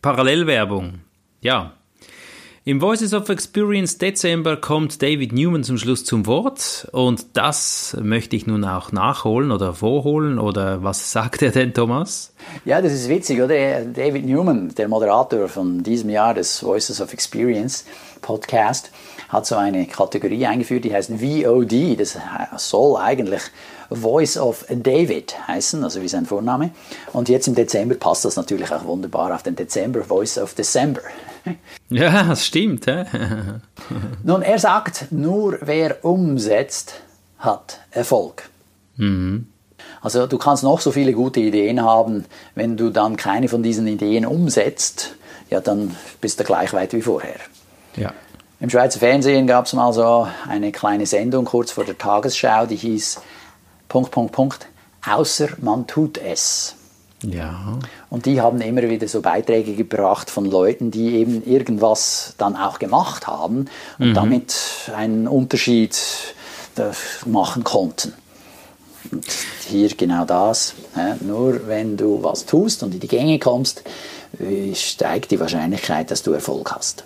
Parallelwerbung, 0.00 1.00
ja. 1.40 1.72
Im 2.66 2.80
Voices 2.80 3.12
of 3.12 3.28
Experience 3.28 3.98
Dezember 3.98 4.56
kommt 4.56 5.02
David 5.02 5.34
Newman 5.34 5.64
zum 5.64 5.76
Schluss 5.76 6.02
zum 6.06 6.24
Wort 6.24 6.88
und 6.92 7.26
das 7.34 7.94
möchte 8.00 8.36
ich 8.36 8.46
nun 8.46 8.64
auch 8.64 8.90
nachholen 8.90 9.52
oder 9.52 9.74
vorholen 9.74 10.38
oder 10.38 10.82
was 10.82 11.12
sagt 11.12 11.42
er 11.42 11.50
denn, 11.50 11.74
Thomas? 11.74 12.32
Ja, 12.64 12.80
das 12.80 12.94
ist 12.94 13.10
witzig, 13.10 13.42
oder? 13.42 13.84
David 13.84 14.24
Newman, 14.24 14.74
der 14.76 14.88
Moderator 14.88 15.46
von 15.48 15.82
diesem 15.82 16.08
Jahr 16.08 16.32
des 16.32 16.62
Voices 16.62 17.02
of 17.02 17.12
Experience 17.12 17.84
Podcast, 18.22 18.90
hat 19.28 19.44
so 19.44 19.56
eine 19.56 19.84
Kategorie 19.84 20.46
eingeführt, 20.46 20.84
die 20.84 20.94
heißt 20.94 21.10
VOD. 21.10 22.00
Das 22.00 22.16
soll 22.56 22.96
eigentlich 22.96 23.42
Voice 23.90 24.38
of 24.38 24.64
David 24.70 25.36
heißen, 25.46 25.84
also 25.84 26.00
wie 26.00 26.08
sein 26.08 26.24
Vorname. 26.24 26.70
Und 27.12 27.28
jetzt 27.28 27.46
im 27.46 27.54
Dezember 27.54 27.96
passt 27.96 28.24
das 28.24 28.36
natürlich 28.36 28.72
auch 28.72 28.86
wunderbar 28.86 29.34
auf 29.34 29.42
den 29.42 29.54
Dezember, 29.54 30.02
Voice 30.02 30.38
of 30.38 30.54
December. 30.54 31.02
Ja, 31.90 32.24
das 32.24 32.46
stimmt. 32.46 32.86
Nun, 34.24 34.42
er 34.42 34.58
sagt, 34.58 35.12
nur 35.12 35.58
wer 35.60 36.04
umsetzt, 36.04 37.02
hat 37.38 37.80
Erfolg. 37.90 38.48
Mhm. 38.96 39.46
Also 40.00 40.26
du 40.26 40.38
kannst 40.38 40.62
noch 40.62 40.80
so 40.80 40.92
viele 40.92 41.12
gute 41.12 41.40
Ideen 41.40 41.82
haben, 41.82 42.24
wenn 42.54 42.76
du 42.76 42.90
dann 42.90 43.16
keine 43.16 43.48
von 43.48 43.62
diesen 43.62 43.86
Ideen 43.86 44.26
umsetzt, 44.26 45.14
ja, 45.50 45.60
dann 45.60 45.96
bist 46.20 46.40
du 46.40 46.44
gleich 46.44 46.72
weit 46.72 46.92
wie 46.92 47.02
vorher. 47.02 47.36
Ja. 47.96 48.12
Im 48.60 48.70
Schweizer 48.70 48.98
Fernsehen 48.98 49.46
gab 49.46 49.66
es 49.66 49.72
mal 49.72 49.92
so 49.92 50.26
eine 50.48 50.72
kleine 50.72 51.06
Sendung 51.06 51.44
kurz 51.44 51.70
vor 51.70 51.84
der 51.84 51.98
Tagesschau, 51.98 52.66
die 52.66 52.76
hieß 52.76 53.20
Punkt, 53.88 54.10
Punkt, 54.10 54.32
Punkt, 54.32 54.66
außer 55.06 55.48
man 55.60 55.86
tut 55.86 56.18
es. 56.18 56.74
Ja. 57.30 57.78
Und 58.10 58.26
die 58.26 58.40
haben 58.40 58.60
immer 58.60 58.82
wieder 58.88 59.08
so 59.08 59.20
Beiträge 59.20 59.74
gebracht 59.74 60.30
von 60.30 60.44
Leuten, 60.44 60.90
die 60.90 61.16
eben 61.16 61.42
irgendwas 61.44 62.34
dann 62.38 62.56
auch 62.56 62.78
gemacht 62.78 63.26
haben 63.26 63.66
und 63.98 64.10
mhm. 64.10 64.14
damit 64.14 64.54
einen 64.94 65.26
Unterschied 65.26 65.98
äh, 66.76 66.90
machen 67.26 67.64
konnten. 67.64 68.12
Und 69.10 69.24
hier 69.68 69.88
genau 69.96 70.24
das. 70.24 70.74
Nur 71.20 71.66
wenn 71.66 71.96
du 71.96 72.22
was 72.22 72.46
tust 72.46 72.82
und 72.82 72.94
in 72.94 73.00
die 73.00 73.08
Gänge 73.08 73.38
kommst, 73.38 73.82
äh, 74.40 74.74
steigt 74.74 75.30
die 75.30 75.40
Wahrscheinlichkeit, 75.40 76.10
dass 76.10 76.22
du 76.22 76.32
Erfolg 76.32 76.72
hast. 76.72 77.04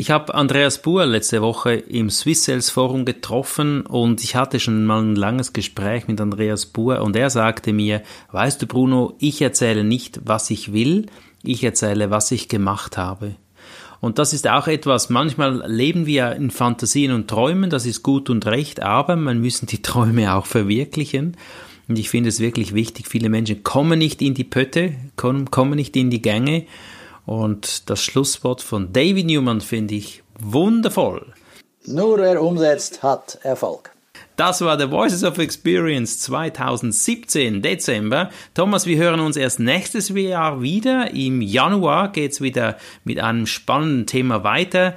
Ich 0.00 0.10
habe 0.10 0.34
Andreas 0.34 0.80
Buhr 0.80 1.04
letzte 1.04 1.42
Woche 1.42 1.74
im 1.74 2.08
Swiss 2.08 2.44
Sales 2.44 2.70
Forum 2.70 3.04
getroffen 3.04 3.82
und 3.82 4.24
ich 4.24 4.34
hatte 4.34 4.58
schon 4.58 4.86
mal 4.86 5.02
ein 5.02 5.14
langes 5.14 5.52
Gespräch 5.52 6.08
mit 6.08 6.18
Andreas 6.22 6.64
Buhr 6.64 7.02
und 7.02 7.16
er 7.16 7.28
sagte 7.28 7.74
mir, 7.74 8.00
weißt 8.32 8.62
du 8.62 8.66
Bruno, 8.66 9.12
ich 9.18 9.42
erzähle 9.42 9.84
nicht, 9.84 10.22
was 10.24 10.48
ich 10.48 10.72
will, 10.72 11.04
ich 11.42 11.62
erzähle, 11.62 12.10
was 12.10 12.30
ich 12.30 12.48
gemacht 12.48 12.96
habe. 12.96 13.34
Und 14.00 14.18
das 14.18 14.32
ist 14.32 14.48
auch 14.48 14.68
etwas, 14.68 15.10
manchmal 15.10 15.70
leben 15.70 16.06
wir 16.06 16.32
in 16.32 16.50
Fantasien 16.50 17.12
und 17.12 17.28
Träumen, 17.28 17.68
das 17.68 17.84
ist 17.84 18.02
gut 18.02 18.30
und 18.30 18.46
recht, 18.46 18.80
aber 18.80 19.16
man 19.16 19.38
müssen 19.38 19.66
die 19.66 19.82
Träume 19.82 20.34
auch 20.34 20.46
verwirklichen. 20.46 21.36
Und 21.88 21.98
ich 21.98 22.08
finde 22.08 22.30
es 22.30 22.40
wirklich 22.40 22.72
wichtig, 22.72 23.06
viele 23.06 23.28
Menschen 23.28 23.64
kommen 23.64 23.98
nicht 23.98 24.22
in 24.22 24.32
die 24.32 24.44
Pötte, 24.44 24.94
kommen 25.16 25.76
nicht 25.76 25.94
in 25.94 26.08
die 26.08 26.22
Gänge 26.22 26.64
und 27.26 27.88
das 27.90 28.02
Schlusswort 28.02 28.62
von 28.62 28.92
David 28.92 29.26
Newman 29.26 29.60
finde 29.60 29.94
ich 29.94 30.22
wundervoll. 30.38 31.32
Nur 31.86 32.18
wer 32.18 32.42
umsetzt, 32.42 33.02
hat 33.02 33.38
Erfolg. 33.42 33.90
Das 34.36 34.62
war 34.62 34.78
The 34.78 34.90
Voices 34.90 35.22
of 35.22 35.36
Experience 35.38 36.18
2017, 36.20 37.60
Dezember. 37.60 38.30
Thomas, 38.54 38.86
wir 38.86 38.96
hören 38.96 39.20
uns 39.20 39.36
erst 39.36 39.60
nächstes 39.60 40.08
Jahr 40.08 40.62
wieder. 40.62 41.12
Im 41.12 41.42
Januar 41.42 42.10
geht's 42.10 42.40
wieder 42.40 42.78
mit 43.04 43.20
einem 43.20 43.46
spannenden 43.46 44.06
Thema 44.06 44.42
weiter. 44.42 44.94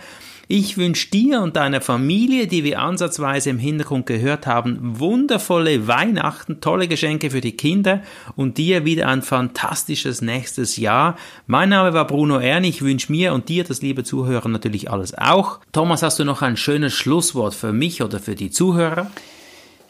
Ich 0.50 0.78
wünsche 0.78 1.10
dir 1.10 1.42
und 1.42 1.56
deiner 1.56 1.80
Familie, 1.80 2.48
die 2.48 2.66
wir 2.66 2.80
ansatzweise 2.80 3.50
im 3.50 3.60
Hintergrund 3.60 4.06
gehört 4.06 4.46
haben, 4.46 5.00
wundervolle 5.00 5.88
Weihnachten, 5.88 6.60
tolle 6.60 6.90
Geschenke 6.90 7.32
für 7.32 7.40
die 7.40 7.56
Kinder 7.56 8.02
und 8.36 8.58
dir 8.58 8.84
wieder 8.84 9.08
ein 9.08 9.22
fantastisches 9.22 10.22
nächstes 10.22 10.76
Jahr. 10.76 11.16
Mein 11.48 11.70
Name 11.70 11.94
war 11.94 12.06
Bruno 12.06 12.40
Ern. 12.40 12.66
Ich 12.66 12.82
wünsche 12.82 13.10
mir 13.10 13.34
und 13.34 13.48
dir, 13.48 13.64
das 13.64 13.82
liebe 13.82 14.04
Zuhörer, 14.04 14.50
natürlich 14.50 14.92
alles 14.92 15.18
auch. 15.18 15.60
Thomas, 15.72 16.04
hast 16.04 16.20
du 16.20 16.26
noch 16.26 16.42
ein 16.42 16.58
schönes 16.58 16.94
Schlusswort 16.94 17.54
für 17.54 17.72
mich 17.72 18.04
oder 18.04 18.20
für 18.20 18.36
die 18.36 18.52
Zuhörer? 18.52 19.10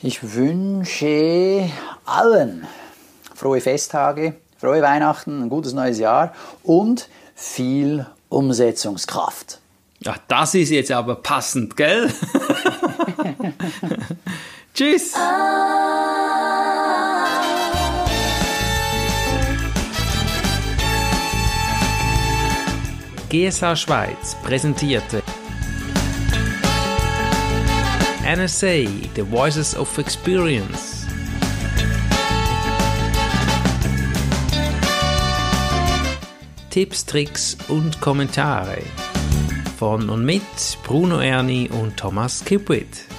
Ich 0.04 0.36
wünsche 0.36 1.68
allen 2.06 2.68
frohe 3.34 3.60
Festtage, 3.60 4.36
frohe 4.60 4.84
Weihnachten, 4.84 5.42
ein 5.42 5.50
gutes 5.50 5.74
neues 5.74 5.98
Jahr 5.98 6.32
und 6.62 7.10
viel 7.34 8.06
Umsetzungskraft. 8.30 9.63
Ja, 10.06 10.16
das 10.28 10.54
ist 10.54 10.70
jetzt 10.70 10.92
aber 10.92 11.16
passend, 11.16 11.78
gell? 11.78 12.12
Tschüss! 14.74 15.14
GSA 23.30 23.76
Schweiz 23.78 24.36
präsentierte 24.44 25.24
NSA 28.26 28.86
The 29.16 29.32
Voices 29.32 29.74
of 29.76 29.98
Experience. 29.98 31.08
Tipps, 36.70 37.06
Tricks 37.06 37.58
und 37.70 38.02
Kommentare 38.02 38.80
von 39.78 40.10
und 40.10 40.24
mit 40.24 40.42
Bruno 40.84 41.20
Erni 41.20 41.70
und 41.70 41.98
Thomas 41.98 42.46
Kipwit. 42.46 43.13